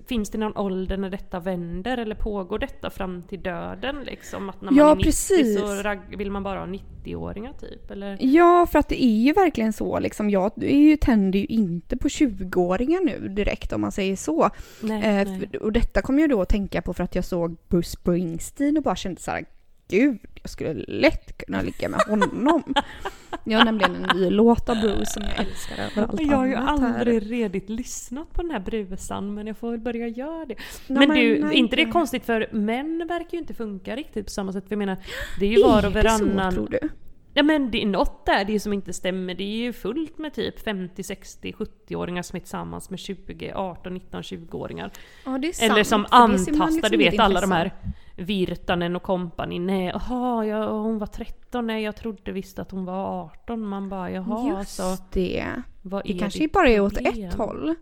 [0.07, 4.49] finns det någon ålder när detta vänder eller pågår detta fram till döden liksom?
[4.49, 5.59] Att när man Ja, är 90 precis.
[5.59, 7.91] så vill man bara ha 90-åringar typ?
[7.91, 8.17] Eller?
[8.19, 10.29] Ja, för att det är ju verkligen så liksom.
[10.29, 14.49] Jag ju, tänder ju inte på 20-åringar nu direkt om man säger så.
[14.81, 15.59] Nej, Eh, nej.
[15.61, 18.83] och detta kom jag då att tänka på för att jag såg Bruce Springsteen och
[18.83, 19.45] bara kände så här,
[19.87, 22.63] gud, jag skulle lätt kunna ligga med honom.
[23.43, 26.45] jag har nämligen en ny låt av Bruce som jag älskar över allt Jag har
[26.45, 26.67] ju här.
[26.67, 30.55] aldrig redigt lyssnat på den här brusan men jag får väl börja göra det.
[30.87, 31.91] Nej, men du, nej, inte det inte.
[31.91, 34.63] konstigt för män verkar ju inte funka riktigt på samma sätt.
[34.67, 34.97] För jag menar,
[35.39, 36.53] det är ju var och Är det så, varannan...
[36.53, 36.89] tror du?
[37.33, 39.35] Ja men det är något där det är som inte stämmer.
[39.35, 43.93] Det är ju fullt med typ 50, 60, 70-åringar som är tillsammans med 20, 18,
[43.93, 44.91] 19, 20-åringar.
[45.25, 45.71] Ja, det är sant.
[45.71, 47.71] Eller som antastar, liksom du vet alla de här
[48.17, 49.59] Virtanen och kompani.
[49.59, 53.61] Nej, jaha, ja, hon var 13, nej jag trodde visst att hon var 18.
[53.61, 55.45] Man bara jaha, Just så det.
[55.81, 57.75] vad Det är kanske ditt bara är åt ett håll.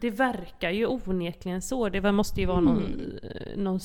[0.00, 1.88] Det verkar ju onekligen så.
[1.88, 3.18] Det måste ju vara någon, Mm.
[3.22, 3.80] eh, någon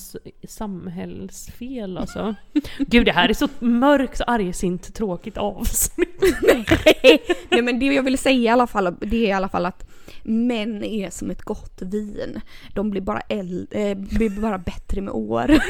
[0.48, 2.36] samhällsfel alltså.
[2.80, 6.22] Gud det här är så mörkt, argsint, tråkigt avsnitt.
[7.50, 9.90] Nej men det jag vill säga i alla fall, det är i alla fall att
[10.24, 12.42] män är som ett gott vin.
[12.74, 15.58] De blir bara, äl- eh, blir bara bättre med år.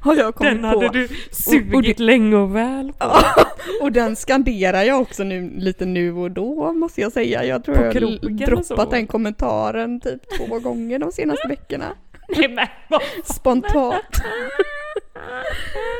[0.00, 0.92] Har jag kommit Den hade på.
[0.92, 3.12] du Och- och sugit länge och väl på.
[3.80, 7.44] Och den skanderar jag också nu lite nu och då måste jag säga.
[7.44, 11.96] Jag tror På jag har droppat den kommentaren typ två gånger de senaste veckorna.
[13.24, 14.04] Spontant.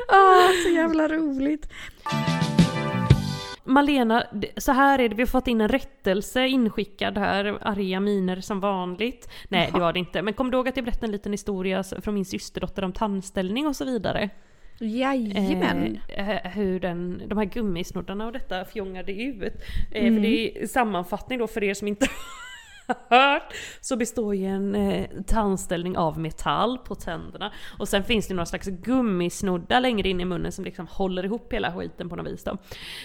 [0.09, 1.69] ah, så jävla roligt.
[3.71, 4.25] Malena,
[4.57, 8.61] så här är det, vi har fått in en rättelse inskickad här, arga miner som
[8.61, 9.29] vanligt.
[9.49, 11.83] Nej det var det inte, men kom du ihåg att jag berättade en liten historia
[11.83, 14.31] från min systerdotter om tandställning och så vidare?
[14.79, 15.99] Jajamän.
[16.09, 19.43] Eh, eh, hur den, de här gummisnoddarna och detta fjongade ut.
[19.93, 20.15] Eh, Mm.
[20.15, 22.07] För det är sammanfattning då för er som inte
[23.09, 23.55] hört.
[23.81, 27.53] Så består ju en eh, tandställning av metall på tänderna.
[27.79, 31.53] Och sen finns det några slags gummisnoddar längre in i munnen som liksom håller ihop
[31.53, 32.59] hela skiten på något vis då.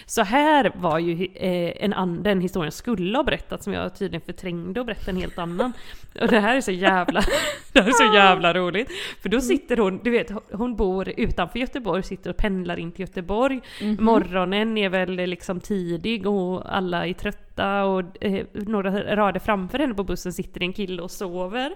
[0.06, 4.26] Så här var ju eh, en an, den historien skulle ha berättat som jag tydligen
[4.26, 5.74] förträngde och berättade en helt annan.
[6.22, 7.22] Och det här är så jävla,
[7.74, 8.90] det här är så jävla roligt.
[9.22, 13.02] För då sitter hon, du vet hon bor utanför Göteborg, sitter och pendlar in till
[13.02, 13.62] Göteborg.
[14.00, 19.94] Morgonen är väl liksom tidig och alla är trötta och eh, några rader framför henne
[19.94, 21.72] på bussen sitter en kille och sover.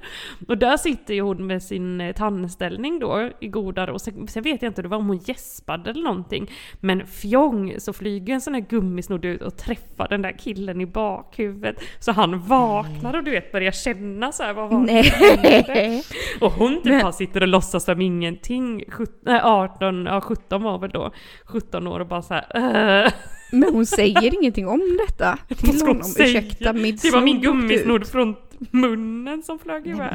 [0.48, 4.44] Och där sitter ju hon med sin eh, tandställning då i godar och sen, sen
[4.44, 6.52] vet jag inte, det var om hon gäspade eller någonting.
[6.80, 10.86] Men fjong så flyger en sån här gummisnodd ut och träffar den där killen i
[10.86, 11.76] bakhuvudet.
[12.00, 16.04] Så han vaknar och du vet börjar känna så här vad var det.
[16.42, 18.84] Och hon typ Men- bara sitter och låtsas som ingenting.
[18.88, 21.12] Sjut- nej, 18, ja 17 var väl då.
[21.46, 23.06] 17 år och bara så här.
[23.06, 23.12] "Äh."
[23.52, 26.04] Men hon säger ingenting om detta till honom.
[26.04, 26.39] säga?
[26.39, 28.36] Ursäkta, mitt Det var min gummisnodd från
[28.72, 30.10] munnen som flög Nej, iväg.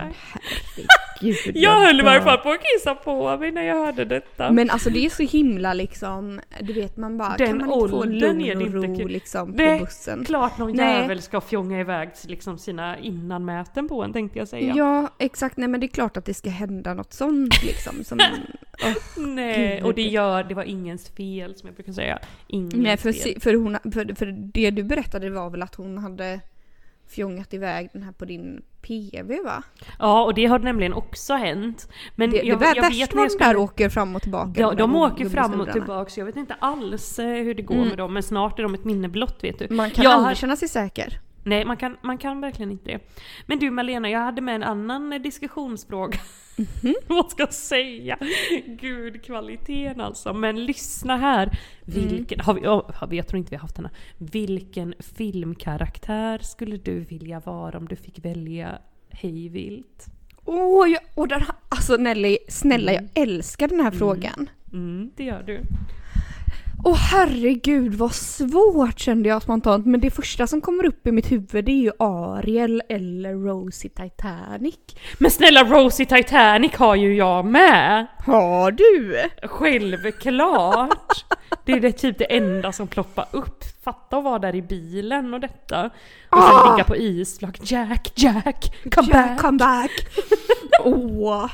[1.21, 4.51] herregud, Jag höll i varje fall på att kissa på mig när jag hörde detta.
[4.51, 7.89] Men alltså det är så himla liksom, du vet man bara, Den kan man inte
[7.91, 9.11] få lugn och ro kul.
[9.11, 10.25] liksom Nej, på bussen?
[10.25, 11.01] Klart någon Nej.
[11.01, 14.75] jävel ska fjonga iväg liksom sina innanmäten på en tänkte jag säga.
[14.77, 15.57] Ja, exakt.
[15.57, 18.05] Nej men det är klart att det ska hända något sånt liksom.
[18.05, 18.19] Som,
[19.17, 19.85] Nej, Gud.
[19.85, 22.19] och det gör, det var ingens fel som jag brukar säga.
[22.47, 23.41] Ingens Nej för, fel.
[23.41, 26.41] för, hon, för, för det du berättade var väl att hon hade
[27.09, 29.63] fjongat iväg den här på din PV va?
[29.99, 31.89] Ja, och det har nämligen också hänt.
[32.17, 33.45] Men Det, jag, det jag värst vet när jag de skulle...
[33.49, 34.61] där åker fram och tillbaka.
[34.61, 37.55] Ja, med de de åker fram och tillbaka, så jag vet inte alls eh, hur
[37.55, 37.89] det går Mm.
[37.89, 39.75] med dem, men snart är de ett minne blott vet du.
[39.75, 41.19] Man kan Jag aldrig har- känna sig säker.
[41.45, 42.99] Nej, man kan, man kan verkligen inte det.
[43.47, 46.19] Men du Malena, jag hade med en annan eh, diskussionsfråga.
[46.57, 46.95] Mhm.
[47.07, 48.19] Vad ska jag säga?
[48.67, 50.33] Gud, kvaliteten alltså.
[50.35, 51.43] Men lyssna här.
[51.47, 52.09] Mm.
[52.09, 53.95] Vilken, har vi, oh, har vi, jag tror inte vi har haft den här.
[54.19, 58.79] Vilken filmkaraktär skulle du vilja vara om du fick välja
[59.11, 60.07] hej vilt?
[60.45, 64.51] Åh, jag, den, här- alltså Nelly, snälla jag älskar den här frågan.
[64.73, 65.61] Mm, det gör du.
[66.87, 69.87] Åh herregud vad svårt kände jag spontant.
[69.87, 73.91] Men det första som kommer upp i mitt huvud det är ju Ariel eller Rosie
[73.91, 74.75] Titanic.
[75.19, 78.07] Men snälla Rosie Titanic har ju jag med!
[78.27, 79.17] Har du?
[79.49, 81.25] Självklart!
[81.65, 83.65] Det är det typ det enda som ploppar upp.
[83.85, 85.85] Fatta att vara där i bilen och detta.
[86.31, 86.73] Och sen Ah!
[86.75, 87.59] ligga på isflak.
[87.63, 89.41] Jack, Jack, come Jack, back!
[89.41, 89.91] come back!
[90.85, 91.51] Åh!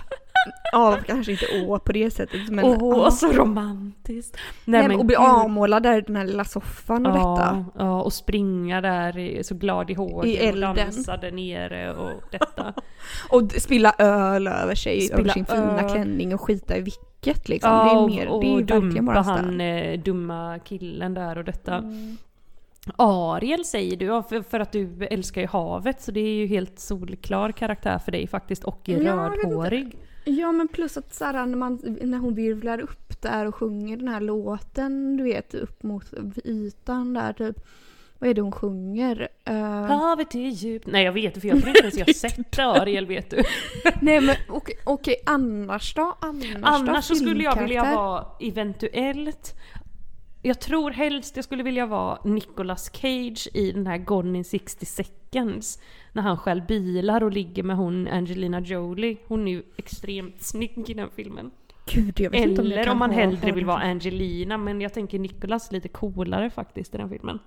[0.73, 2.65] Ja, kanske inte åh på det sättet men...
[2.65, 3.11] Åh, ja.
[3.11, 4.37] så romantiskt!
[4.65, 7.65] Nej, men, och bli avmålad där i den här lilla soffan och detta.
[7.75, 12.23] Ja, ja, och springa där så glad i hågen I och dansa där nere och
[12.31, 12.75] detta.
[13.31, 15.91] Och spilla öl över sig, Spilla över sin fina öl.
[15.91, 17.71] klänning och skita i vilket liksom.
[17.71, 21.39] ja, det är, och, mer, och det är verkligen dumpa han eh, dumma killen där
[21.39, 21.75] och detta.
[21.75, 22.17] Mm.
[22.97, 26.79] Ariel säger du, ja, för, att du älskar ju havet så det är ju helt
[26.79, 29.97] solklar karaktär för dig faktiskt och är Ja, rödhårig.
[30.25, 34.09] Ja men plus att Sarah, när, man, när hon virvlar upp där och sjunger den
[34.09, 36.05] här låten, du vet upp mot
[36.45, 37.67] ytan där typ.
[38.19, 39.29] Vad är det hon sjunger?
[39.45, 39.55] Eh,
[39.85, 40.87] Havet är djupt.
[40.87, 43.43] Nej jag vet för jag tror inte ens jag sett Ariel vet du.
[44.01, 46.17] nej men okej, okej, annars då?
[46.21, 46.61] Annars, då?
[46.63, 49.55] Annars så skulle jag vilja vara eventuellt
[50.43, 54.87] jag tror helst jag skulle vilja vara Nicolas Cage i den här Gone in 60
[54.87, 55.20] seconds.
[56.13, 59.17] När han själv bilar och ligger med hon Angelina Jolie.
[59.27, 61.51] Hon är ju extremt snygg i den filmen.
[61.87, 63.79] Gud, jag vet inte om jag Eller kan om man hellre vill vara.
[63.79, 67.39] Angelina, men jag tänker Nicholas lite coolare faktiskt i den filmen.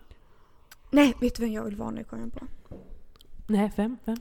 [0.92, 2.48] Nej, vet du vem jag vill vara nu kom jag på?
[3.48, 3.98] Nej, vem?
[4.06, 4.18] Vem?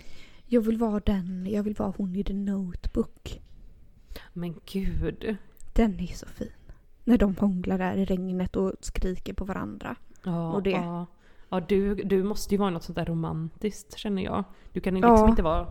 [0.46, 3.40] Jag vill vara den, jag vill vara hon i The Notebook.
[4.32, 5.36] Men gud.
[5.72, 6.52] Den är så fin.
[7.04, 9.96] När de hånglar där i regnet och skriker på varandra.
[10.24, 10.70] Ja, Och det.
[10.70, 11.06] Ja,
[11.52, 14.44] ja du, du måste ju vara något sånt där romantiskt känner jag.
[14.72, 15.28] Du kan ju liksom Ja.
[15.28, 15.66] inte vara...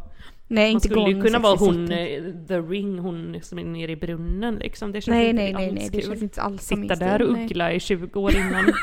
[0.48, 3.64] Nej, Man inte skulle ju kunna vara 60 hon, eh, the ring, hon som är
[3.64, 4.92] nere i brunnen liksom.
[4.92, 6.10] Det känns Nej, inte nej, nej, alls nej, det kul.
[6.10, 7.46] känns inte alls Sitta där och nej.
[7.46, 8.74] uggla i 20 år innan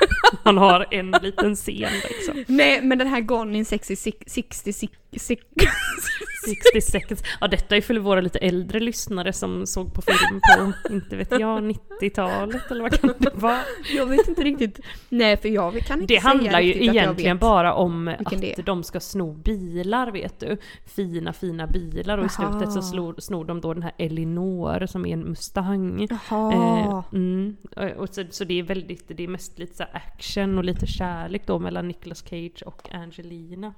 [0.44, 2.44] man har en liten scen liksom.
[2.56, 4.30] Nej, men den här Gone in 60, 60,
[4.72, 4.72] 60,
[5.16, 7.22] 60 seconds.
[7.40, 11.30] Ja detta är för våra lite äldre lyssnare som såg på film på, inte vet
[11.30, 11.62] jag,
[12.00, 13.58] 90-talet eller vad kan det vara?
[13.96, 14.80] Jag vet inte riktigt.
[15.08, 18.82] Nej, för jag kan inte Det säga handlar ju egentligen bara om vilken att de
[18.82, 20.56] ska sno bilar vet du.
[20.86, 22.50] Fina fina bilar och i Aha.
[22.50, 26.08] slutet så slår, snor de då den här Elinor som är en Mustang.
[26.30, 27.56] Eh, mm.
[27.96, 31.46] och så, så det är väldigt, det är mest lite så action och lite kärlek
[31.46, 33.74] då mellan Nicolas Cage och Angelina.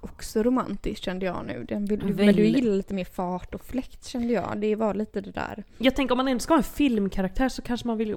[0.00, 1.64] Också romantiskt kände jag nu.
[1.68, 4.60] Den vill, men Väl- du gillar lite mer fart och fläkt kände jag.
[4.60, 5.64] Det var lite det där.
[5.78, 8.16] Jag tänker om man ändå ska ha en filmkaraktär så kanske man vill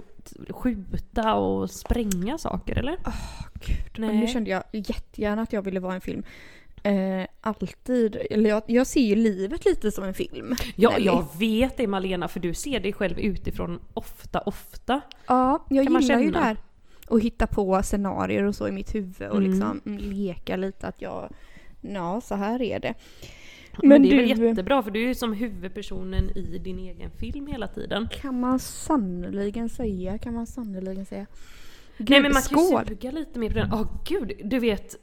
[0.50, 2.98] skjuta och spränga saker eller?
[3.54, 4.10] Gud, Nej.
[4.10, 6.24] men nu kände jag jättegärna att jag ville vara en film.
[6.84, 8.18] Eh, alltid.
[8.32, 10.56] Eller jag, jag ser ju livet lite som en film.
[10.76, 11.06] Ja, Nelly.
[11.06, 15.02] jag vet det Malena för du ser dig själv utifrån ofta, ofta.
[15.28, 16.58] Ja, jag Kan gillar ju det här.
[17.08, 19.50] Och hitta på scenarier och så i mitt huvud och Mm.
[19.50, 21.30] liksom mm, leka lite att jag,
[21.94, 22.94] ja så här är det.
[23.82, 26.80] Men, Men det är väl du- jättebra för du är ju som huvudpersonen i din
[26.80, 28.08] egen film hela tiden.
[28.22, 31.26] Kan man sannoliken säga, kan man sannoliken säga.
[31.98, 33.74] Gud, Nej men man kan ju suga lite mer på den.
[33.74, 34.96] Åh gud, du vet.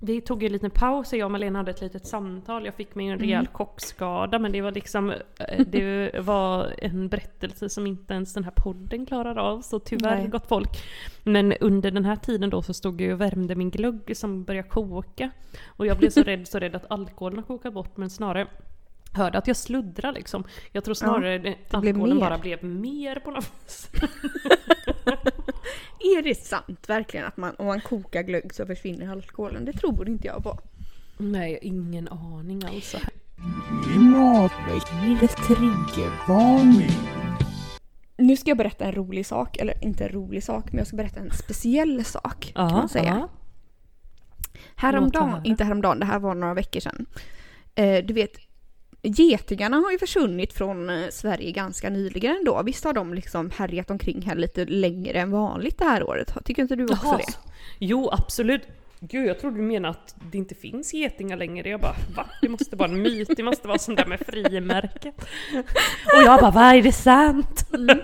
[0.00, 2.64] Vi tog ju en liten paus och jag och Malena hade ett litet samtal.
[2.66, 3.52] Jag fick mig en rejäl Mm.
[3.52, 8.52] kockskada men det var liksom eh, Det var en berättelse som inte ens den här
[8.56, 10.28] podden klarar av så tyvärr Nej.
[10.28, 10.68] gott folk.
[11.24, 14.68] Men under den här tiden då så stod jag och värmde min glögg som började
[14.68, 15.30] koka.
[15.66, 18.46] Och jag blev så rädd, så rädd att alkoholen kokat bort men snarare
[19.12, 20.44] Hörde att jag sluddrar liksom.
[20.72, 21.40] Jag tror snarare det,
[21.80, 23.88] blev alkoholen bara blev mer på något vis.
[26.18, 29.64] Är det sant verkligen att man, om man kokar glögg så försvinner alkoholen?
[29.64, 30.58] Det tror inte jag på.
[31.18, 32.98] Nej, ingen aning alltså.
[38.16, 40.96] Nu ska jag berätta en rolig sak, eller inte en rolig sak, men jag ska
[40.96, 43.28] berätta en speciell sak kan man säga.
[44.76, 47.06] Häromdagen, inte häromdagen, det här var några veckor sedan.
[47.74, 48.32] Eh, du vet,
[49.02, 52.62] getingarna har ju försvunnit från eh, Sverige ganska nyligen ändå.
[52.62, 56.34] Visst har de liksom härjat omkring här lite längre än vanligt det här året?
[56.44, 57.32] Tycker inte du också Jaha, det?
[57.78, 58.62] Jo, absolut.
[59.00, 61.68] Gud, jag trodde du menade att det inte finns getingar längre.
[61.68, 62.26] Jag bara, va?
[62.42, 65.14] Det måste vara en myt, det måste vara sån där med frimärket.
[66.14, 67.66] Och jag bara, vad är det sant?
[67.70, 67.96] Nej,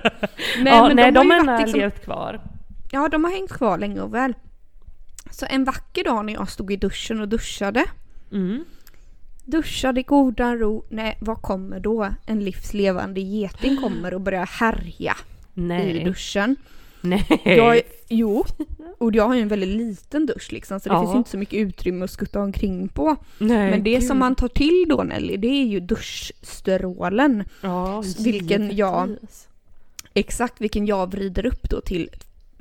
[0.64, 2.40] ja, men nej, de, de, har liksom, levt kvar.
[2.92, 4.34] Ja, de har hängt kvar länge och väl.
[5.30, 7.84] Så en vacker dag när jag stod i duschen och duschade
[8.32, 8.64] Mm.
[9.44, 10.84] Duschade i godan ro.
[10.88, 12.08] Nej, vad kommer då?
[12.26, 15.16] En livslevande geting kommer och börjar härja
[15.54, 16.04] i Nej.
[16.04, 16.56] duschen.
[17.00, 17.26] Nej.
[17.44, 18.44] Jag, jo,
[18.98, 21.00] och jag har ju en väldigt liten dusch liksom så det Ja.
[21.02, 23.16] finns inte så mycket utrymme att skutta omkring på.
[23.38, 24.04] nej, Men det gud.
[24.04, 27.44] som man tar till då Nelly, det är ju duschstrålen.
[27.60, 29.16] Ja, vilken jag-
[30.14, 32.08] Exakt vilken jag vrider upp då till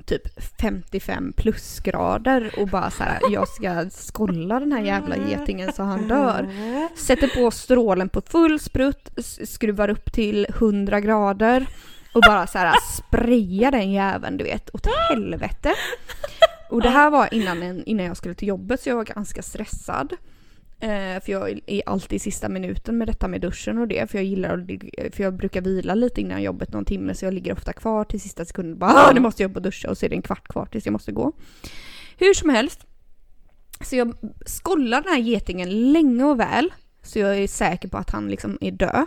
[0.06, 5.82] typ 55 plusgrader och bara så här, jag ska skolla den här jävla getingen så
[5.82, 6.48] han dör.
[6.96, 9.08] Sätter på strålen på full sprutt,
[9.44, 11.66] skruvar upp till 100 grader
[12.14, 15.74] och bara så här sprayar den jäveln du vet åt helvete.
[16.70, 19.42] Och det här var innan, en, innan jag skulle till jobbet så jag var ganska
[19.42, 20.12] stressad.
[20.84, 24.10] Eh, för jag är alltid i sista minuten med detta med duschen och det.
[24.10, 27.34] För jag gillar att, för jag brukar vila lite innan jobbet någon timme så jag
[27.34, 28.78] ligger ofta kvar till sista sekunden.
[28.78, 30.66] Bara ah, nu måste jag upp och duscha och så är det en kvart kvar
[30.66, 31.32] tills jag måste gå.
[32.18, 32.86] Hur som helst.
[33.80, 34.14] Så jag
[34.46, 36.72] skollar den här getingen länge och väl.
[37.02, 39.06] Så jag är säker på att han liksom är död.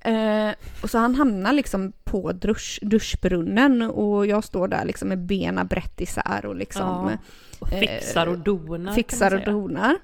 [0.00, 5.18] Eh, och så han hamnar liksom på dusch, duschbrunnen och jag står där liksom med
[5.18, 7.18] benen brett isär och liksom Ja,
[7.58, 8.92] och fixar och donar.
[8.92, 9.96] fixar kan och donar.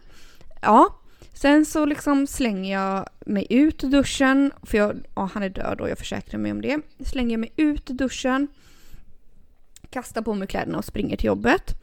[0.62, 0.98] Ja.
[1.34, 5.80] Sen så liksom slänger jag mig ut ur duschen, för jag, ja, han är död
[5.80, 6.80] och jag försäkrar mig om det.
[7.04, 8.48] Slänger jag mig ut ur duschen,
[9.90, 11.74] kastar på mig kläderna och springer till jobbet.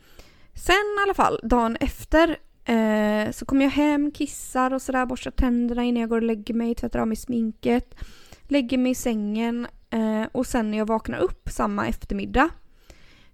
[0.53, 5.31] Sen i alla fall, dagen efter eh, så kommer jag hem, kissar och sådär, borstar
[5.31, 7.95] tänderna innan jag går och lägger mig, tvättar av mig sminket.
[8.41, 12.49] Lägger mig i sängen eh, och sen när jag vaknar upp samma eftermiddag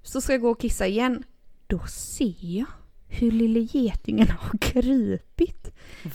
[0.04, 1.24] så ska jag gå och kissa igen.
[1.68, 2.68] Då ser jag
[3.08, 5.72] hur lille getingen har krypit.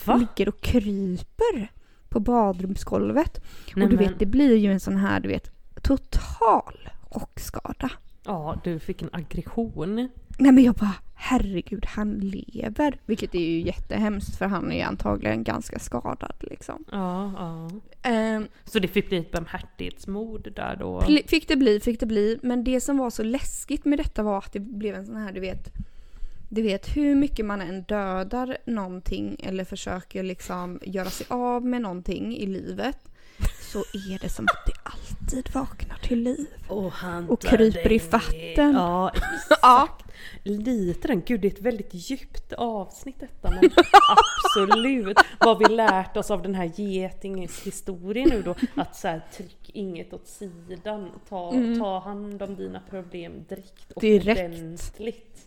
[0.07, 0.17] Va?
[0.17, 1.73] Ligger och kryper
[2.09, 3.41] på badrumsgolvet.
[3.75, 5.51] Nej, och du men- vet, det blir ju en sån här, du vet,
[5.83, 7.91] total rockskada.
[8.25, 9.95] Ja, du fick en aggression.
[10.39, 12.99] Nej men jag bara, herregud han lever.
[13.07, 16.85] Vilket är ju jättehemskt för han är antagligen ganska skadad liksom.
[16.93, 17.71] Ja, ja.
[18.11, 21.01] Ehm, Så det fick bli ett barmhärtighetsmord där då?
[21.27, 22.39] Fick det bli, fick det bli.
[22.43, 25.33] Men det som var så läskigt med detta var att det blev en sån här,
[25.33, 25.73] du vet.
[26.53, 31.83] Du vet hur mycket man än dödar någonting eller försöker liksom göra sig av med
[31.83, 32.99] någonting i livet.
[33.73, 36.47] Så är det som att det alltid vaknar till liv.
[36.69, 36.93] Och,
[37.29, 38.73] Och kryper i vatten.
[38.75, 39.13] Ja,
[39.63, 39.89] Ja.
[40.43, 41.23] lite den.
[41.27, 43.71] Gud det är ett väldigt djupt avsnitt detta men
[44.57, 45.19] absolut.
[45.41, 48.55] Vad vi lärt oss av den här getingens historia nu då.
[48.75, 51.11] Att så här, tryck inget åt sidan.
[51.29, 54.19] Ta, ta hand om dina problem direkt och Mm.
[54.25, 54.41] Direkt.
[54.41, 55.47] ordentligt.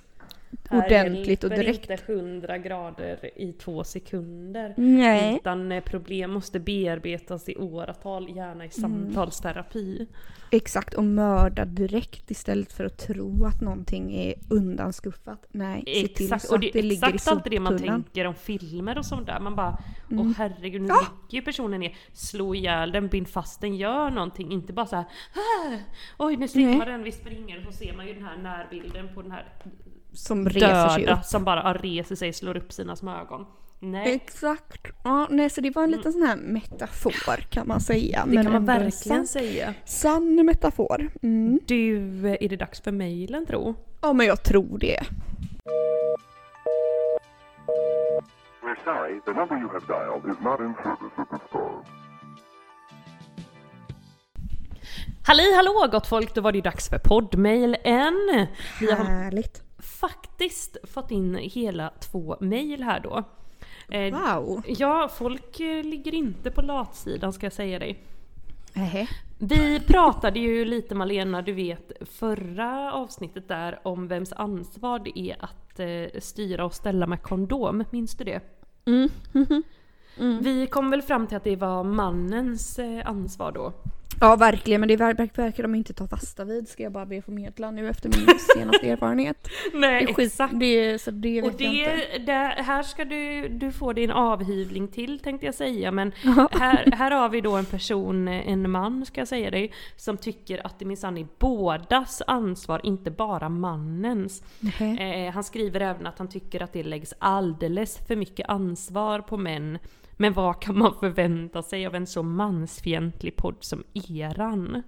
[0.69, 1.89] Ordentligt och direkt.
[1.89, 4.73] inte 100 grader i två sekunder.
[4.77, 5.35] Nej.
[5.35, 8.91] Utan eh, problem måste bearbetas i åratal, gärna i Mm.
[9.13, 10.07] samtalsterapi.
[10.51, 15.45] Exakt och mörda direkt istället för att tro att någonting är undanskuffat.
[15.51, 17.59] Nej, se till Exakt, så och att det det är ligger i exakt alltid det
[17.59, 19.39] man tänker om filmer och sånt där.
[19.39, 19.77] Man bara,
[20.11, 20.33] åh Mm.
[20.37, 24.51] herregud nu ligger ju personen ner, slå ihjäl den, bind fast den, gör någonting.
[24.51, 25.77] Inte bara så här, "Ah,
[26.19, 29.21] oj nu simmar den, vi springer, och så ser man ju den här närbilden på
[29.21, 29.45] den här
[30.13, 31.25] Som reser sig döda upp.
[31.25, 33.45] som bara reser sig, slår upp sina små ögon.
[33.79, 34.87] Nej, Exakt.
[35.03, 38.25] Ja, nej, så det var en liten sån här metafor kan man säga.
[38.27, 39.73] det kan man verkligen sann, säga.
[39.85, 41.11] sann metafor.
[41.21, 41.59] Mm.
[41.65, 41.97] Du,
[42.27, 43.75] är det dags för mejlen tro?
[44.01, 44.99] Ja, men jag tror det.
[48.61, 51.83] We're sorry, the number you have dialed is not in service at this time.
[55.25, 58.47] Halli hallå gott folk, då var det ju dags för poddmailen.
[58.79, 59.62] Vi har Härligt.
[60.07, 63.23] Faktiskt fått in hela två mejl här då.
[63.89, 64.61] Eh, Wow.
[64.67, 68.03] Ja, folk eh, ligger inte på latsidan ska jag säga dig.
[68.73, 69.07] Nähä.
[69.39, 75.35] Vi pratade ju lite Malena, du vet förra avsnittet där om vems ansvar det är
[75.39, 78.41] att eh, styra och ställa med kondom, minns du det?
[78.85, 79.09] Mm.
[80.41, 83.73] Vi kom väl fram till att det var mannens ansvar då.
[84.23, 84.79] Ja, verkligen.
[84.81, 87.89] Men det ver- verkar de inte ta fasta vid, ska jag bara be förmedla nu
[87.89, 89.47] efter min senaste erfarenhet.
[89.73, 91.95] Nej, Det är skit, det, så det vet Och jag inte.
[92.13, 96.11] det, det, här ska du, du få din avhyvling till tänkte jag säga men
[96.51, 100.65] här, här har vi då en person, en man ska jag säga dig, som tycker
[100.67, 104.43] att det minsann är bådas ansvar, inte bara mannens.
[104.79, 109.37] Eh, han skriver även att han tycker att det läggs alldeles för mycket ansvar på
[109.37, 109.79] män.
[110.17, 114.83] Men vad kan man förvänta sig av en så mansfientlig podd som eran?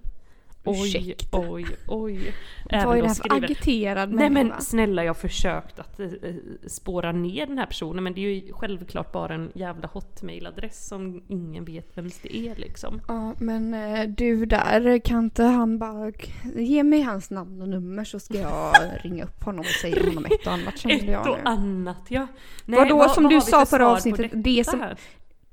[0.66, 2.34] Oj, oj, oj.
[2.70, 5.78] Vad Även är då det här för skriver- agiterad Nej men snälla jag har försökt
[5.78, 6.34] att eh, eh,
[6.66, 11.22] spåra ner den här personen men det är ju självklart bara en jävla hotmailadress som
[11.28, 13.00] ingen vet vems det är liksom.
[13.08, 16.12] Ja, men eh, du där, kan inte han bara
[16.56, 18.72] ge mig hans namn och nummer så ska jag
[19.04, 21.42] ringa upp honom och säga honom ett och annat kände Ett jag och nu.
[21.44, 22.26] annat ja.
[22.64, 24.84] Nej, Vadå, som du har vi sa för förra avsnittet, det som-?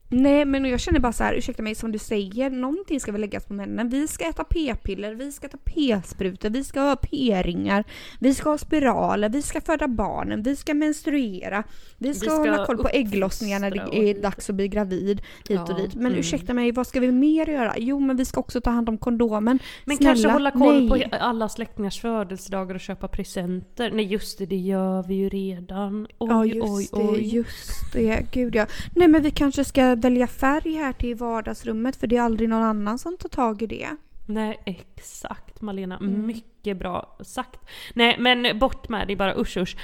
[0.10, 3.22] Nej men jag känner bara så här, ursäkta mig som du säger, någonting ska väl
[3.22, 3.90] läggas på männen.
[3.90, 7.84] Vi ska äta p-piller, vi ska ta p-sprutor, vi ska ha p-ringar,
[8.20, 11.64] vi ska ha spiraler, vi ska föda barnen, vi ska menstruera,
[11.98, 15.60] vi ska, ska hålla koll på ägglossningar när det är dags att bli gravid hit
[15.60, 15.96] och Ja, dit.
[15.96, 16.20] Men mm.
[16.20, 17.74] ursäkta mig, vad ska vi mer göra?
[17.78, 19.60] Jo men vi ska också ta hand om kondomen.
[19.86, 21.10] Men Snälla, kanske hålla koll nej.
[21.10, 23.92] på alla släktingars födelsedagar och köpa presenter.
[23.92, 26.08] Nej just det, det gör vi ju redan.
[26.18, 27.36] Oj, Ja just oj, det, oj.
[27.36, 28.26] just det.
[28.32, 28.66] Gud ja.
[28.96, 32.64] Nej men vi kanske ska välja färg här till vardagsrummet för det är aldrig någon
[32.64, 33.90] annan som tar tag i det.
[34.28, 36.26] Nej exakt Malena, Mm.
[36.26, 37.60] mycket bra sagt.
[37.94, 39.76] Nej men bort med det bara usch usch.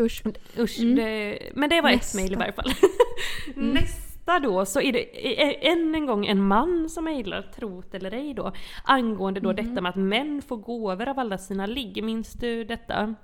[0.00, 0.22] Usch.
[0.58, 0.94] Usch, Mm.
[0.96, 2.18] det, men det var Nästa.
[2.18, 2.70] ett mejl i varje fall.
[3.56, 3.68] Mm.
[3.70, 8.34] Nästa då så är det än en gång en man som mejlar, trot eller ej
[8.34, 8.52] då,
[8.84, 9.66] angående då Mm.
[9.66, 12.04] detta med att män får gåvor av alla sina ligg.
[12.04, 13.14] Minns du detta?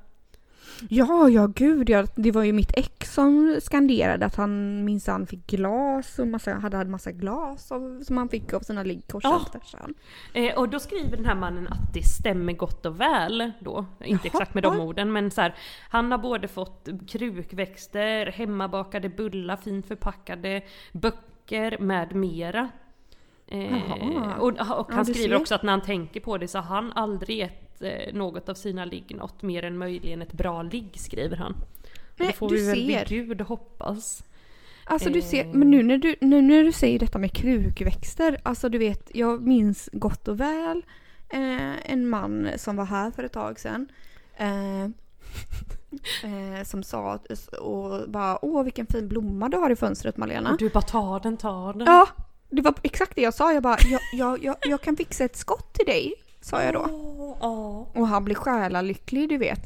[0.88, 2.06] Ja, ja gud ja.
[2.14, 6.76] Det var ju mitt ex som skanderade att han minsann fick glas och massa, hade
[6.76, 9.36] en massa glas av, som han fick av sina ligg kors Ja.
[9.36, 9.94] och tvärsan.
[10.34, 13.86] Eh, och då skriver den här mannen att det stämmer gott och väl då.
[14.04, 14.84] Inte exakt med de Jaha.
[14.86, 15.54] orden men så här,
[15.90, 20.62] Han har både fått krukväxter, hemmabakade bullar, fint förpackade,
[20.92, 22.68] böcker med mera.
[23.46, 24.34] Eh, Jaha.
[24.38, 26.74] och, och Ja, han du skriver också att när han tänker på det så har
[26.76, 27.50] han aldrig
[27.80, 31.52] gett eh, något av sina ligg något mer än möjligen ett bra ligg skriver han.
[31.52, 33.06] Och Nej, det får du vi väl ser.
[33.06, 34.24] vid gud hoppas.
[34.84, 35.52] Alltså du ser, Eh.
[35.52, 39.46] men nu när du, nu när du säger detta med krukväxter, alltså du vet, jag
[39.46, 40.82] minns gott och väl
[41.28, 43.88] eh, en man som var här för ett tag sedan.
[44.36, 44.84] Eh,
[46.24, 47.18] eh, som sa
[47.60, 50.50] och bara åh vilken fin blomma du har i fönstret Malena.
[50.52, 51.86] Och du bara ta den, ta den.
[51.86, 52.08] Ja,
[52.50, 53.52] det var exakt det jag sa.
[53.52, 56.14] Jag bara, jag, jag, jag, jag kan fixa ett skott till dig,
[56.46, 56.88] sa jag då.
[57.40, 57.86] Ja.
[57.94, 59.60] Och han blir själalycklig du vet.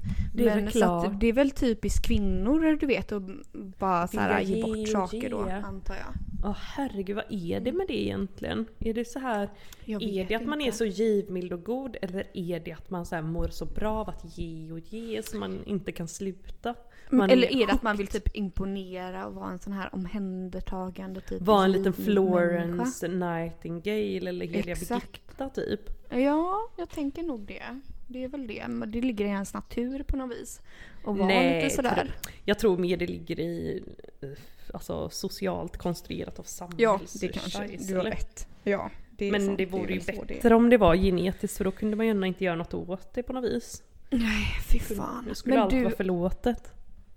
[0.44, 1.06] Det är Men väl klart.
[1.06, 3.22] att det är väl typiskt kvinnor du vet och
[3.52, 6.14] bara så här, ge bort saker då antar jag.
[6.42, 8.66] Ja herregud, vad är det med det egentligen?
[8.78, 9.50] Är det så här,
[9.86, 13.14] är det att man är så givmild och god eller är det att man så
[13.14, 16.74] här mår så bra av att ge och ge så man inte kan sluta?
[17.10, 21.20] Man Eller är det att man vill typ imponera och vara en sån här omhändertagande
[21.20, 22.84] typ vara en liten givmild människa?
[22.84, 24.74] Florence Nightingale eller heliga.
[24.74, 25.80] Birgitta typ?
[26.10, 27.80] Ja, jag tänker nog det.
[28.12, 28.64] Det är väl det.
[28.68, 30.60] Men det ligger i ens natur på något vis.
[31.04, 32.14] Och vara Nej, lite sådär.
[32.44, 33.82] Jag tror mer det ligger i
[34.20, 34.28] eh,
[34.74, 37.12] alltså, socialt konstruerat av Ja, samhälls...
[37.12, 37.76] det kanske.
[37.88, 38.46] Du har rätt.
[38.64, 39.58] Ja, det Men sant.
[39.58, 42.06] det vore är ju så det bättre om det var genetiskt för då kunde man
[42.06, 43.82] ju inte göra något åt det på något vis.
[44.10, 45.24] Nej, fy fan.
[45.28, 46.72] Då skulle Men allt du, vara förlåtet.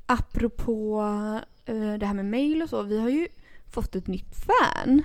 [0.06, 1.02] apropå
[1.66, 2.82] eh, det här med mail och så.
[2.84, 3.28] Vi har ju
[3.72, 5.04] fått ett nytt fan.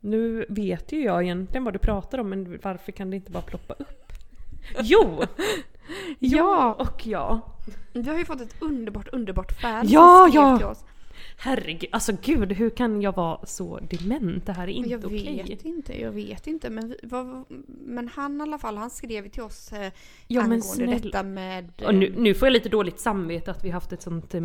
[0.00, 3.42] Nu vet ju jag egentligen vad du pratar om men varför kan det inte bara
[3.42, 4.03] ploppa upp?
[4.82, 5.22] Jo!
[6.18, 6.72] Ja.
[6.78, 7.40] och ja.
[7.92, 10.56] Vi har ju fått ett underbart, underbart fan Ja, ja.
[10.58, 10.84] till oss.
[11.38, 14.46] Herregud, alltså gud hur kan jag vara så dement?
[14.46, 15.44] Det här är inte Jag okej.
[15.48, 16.70] vet inte, jag vet inte.
[16.70, 19.92] Men, vad, men han i alla fall, han skrev till oss eh,
[20.26, 21.72] Ja, angående detta med...
[21.82, 24.42] eh, nu, nu får jag lite dåligt samvete att vi haft ett sånt eh,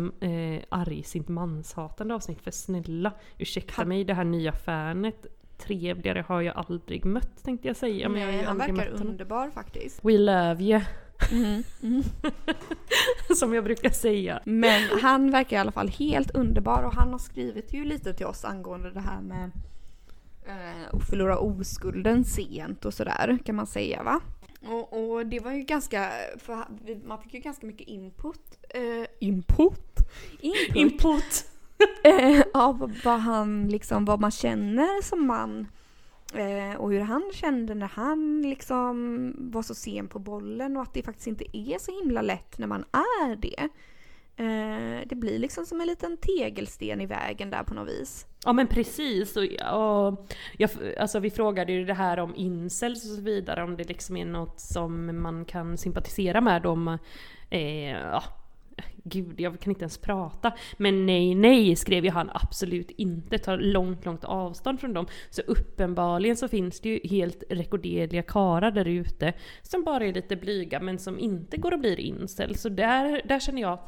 [0.68, 5.26] argsint manshatande avsnitt för snälla ursäkta Han- mig det här nya fanet
[5.60, 9.50] trevligare har jag aldrig mött tänkte jag säga men jag nej, ju han verkar underbar
[9.50, 10.04] faktiskt.
[10.04, 10.80] We love you
[11.32, 12.02] Mm, mm.
[13.36, 14.40] som jag brukar säga.
[14.44, 18.26] Men han verkar i alla fall helt underbar och han har skrivit ju lite till
[18.26, 19.50] oss angående det här med
[20.46, 24.20] eh, att förlora oskulden sent och sådär kan man säga va.
[24.68, 26.64] Och, och det var ju ganska, för
[27.06, 28.58] man fick ju ganska mycket input.
[28.68, 29.96] Eh, input?
[30.40, 30.76] Input!
[30.76, 31.49] Input!
[32.04, 35.66] Eh, av vad han liksom, vad man känner som man.
[36.34, 40.94] Eh, och hur han kände när han liksom var så sen på bollen och att
[40.94, 43.68] det faktiskt inte är så himla lätt när man är det.
[44.40, 48.26] Eh, det blir liksom som en liten tegelsten i vägen där på något vis.
[48.44, 49.36] Ja men precis.
[49.36, 50.26] Och, och,
[50.58, 54.16] jag, alltså, vi frågade ju det här om incels och så vidare, om det liksom
[54.16, 56.98] är något som man kan sympatisera med om...
[57.50, 58.22] Eh, ja,
[59.04, 60.52] gud, jag kan inte ens prata.
[60.76, 63.38] Men nej, nej skrev ju han absolut inte.
[63.38, 65.06] Tar långt, långt avstånd från dem.
[65.30, 70.36] Så uppenbarligen så finns det ju helt rekorderliga karar där ute som bara är lite
[70.36, 72.60] blyga men som inte går och blir incels.
[72.60, 73.78] Så där, där känner jag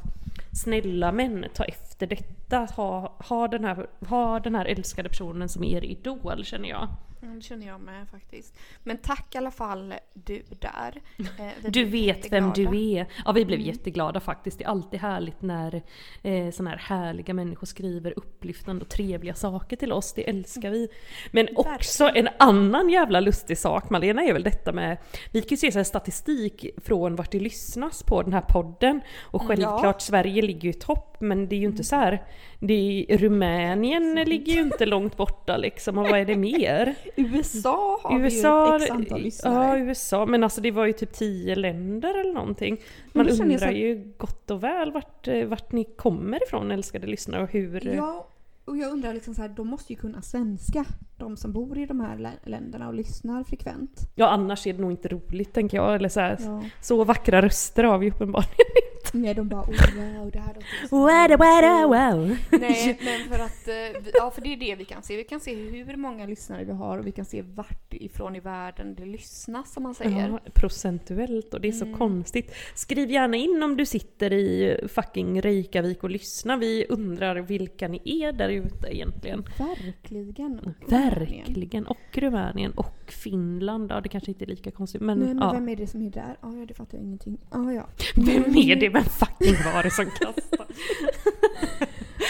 [0.53, 2.69] Snälla män, ta efter detta.
[2.77, 6.89] Ha, ha, den här, ha den här älskade personen som er idol känner jag.
[7.25, 8.59] Ja, det känner jag med faktiskt.
[8.83, 11.01] Men tack i alla fall du där.
[11.39, 13.07] Eh, Du vet vem du är.
[13.25, 13.73] Ja vi blev Mm.
[13.75, 14.59] jätteglada faktiskt.
[14.59, 15.83] Det är alltid härligt när
[16.23, 20.13] eh, såna här härliga människor skriver upplyftande och trevliga saker till oss.
[20.13, 20.89] Det älskar vi.
[21.31, 24.99] Men också en annan jävla lustig sak Malena är väl detta med,
[25.33, 29.01] vi kan ju se så statistik från vart det lyssnas på den här podden.
[29.21, 32.23] Och självklart Sverige ligger ju i topp men det är ju inte så här.
[32.61, 36.95] Det är, Rumänien ligger ju inte långt borta liksom och vad är det mer?
[37.17, 39.81] USA har USA, vi ju ett x antal ja lyssnare.
[39.81, 42.81] USA, men alltså det var ju typ tio länder eller någonting.
[43.13, 47.43] Man undrar så ju gott och väl vart, eh, vart ni kommer ifrån älskade lyssnare
[47.43, 47.95] och hur...
[47.95, 48.27] Ja,
[48.65, 50.85] och jag undrar liksom så här, de måste ju kunna svenska.
[51.17, 54.01] De som bor i de här lä- länderna och lyssnar frekvent.
[54.15, 55.95] Ja annars är det nog inte roligt tänker jag.
[55.95, 56.63] Eller så, här, Ja.
[56.81, 58.67] så vackra röster har vi uppenbarligen
[59.15, 62.37] Nej, de bara oh, wow, det här låter så Wada, wada, wow.
[62.61, 65.17] Nej, men för att, eh, ja för det är det vi kan se.
[65.17, 68.41] Vi kan se hur många lyssnare vi har och vi kan se vart ifrån i
[68.41, 70.29] världen det lyssnas som man säger.
[70.29, 71.99] Ja, procentuellt och det är så Mm.
[71.99, 72.55] konstigt.
[72.75, 76.57] Skriv gärna in om du sitter i fucking Reykjavik och lyssnar.
[76.57, 79.45] Vi undrar vilka ni är där ute egentligen.
[79.59, 80.75] Verkligen.
[80.89, 81.87] Verkligen.
[81.87, 83.91] Och Rumänien och Finland.
[83.91, 85.53] Ja det kanske inte är lika konstigt men, Nej, men ja.
[85.53, 86.37] vem är det som är där?
[86.43, 87.39] Ja, ja, det fattar jag ingenting.
[87.51, 87.87] Ja, ja.
[88.17, 88.89] Vem är det?
[88.89, 90.73] Vem fucking var det som kastade?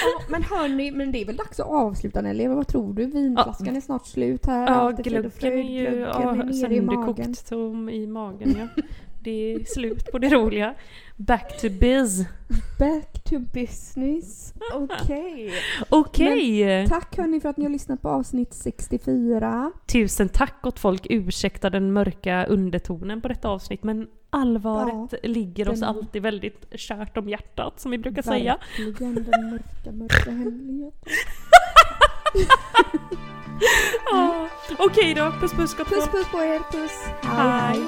[0.04, 2.48] Ja, men hörni, men det är väl dags att avsluta Nelly?
[2.48, 3.06] Vad tror du?
[3.06, 4.66] Vinflaskan är snart slut här.
[4.66, 8.56] Ja, glöggen är ju ja, sönderkokt tom i magen.
[8.58, 8.82] Ja.
[9.24, 10.74] Det är slut på det roliga.
[11.16, 12.24] Back to biz.
[12.78, 14.54] Back to business.
[14.74, 15.52] Okej.
[15.88, 16.86] Okej!
[16.88, 19.72] Tack hörni för att ni har lyssnat på avsnitt 64.
[19.86, 21.06] Tusen tack åt folk.
[21.10, 27.16] Ursäkta den mörka undertonen på detta avsnitt men allvaret ligger oss den- alltid väldigt kärt
[27.16, 28.58] om hjärtat som vi brukar säga.
[28.78, 31.12] Verkligen den mörka, mörka hemligheten.
[34.10, 34.48] Ja.
[34.78, 36.92] Okej då, puss puss gott Puss puss på er, puss.
[37.22, 37.80] Hej.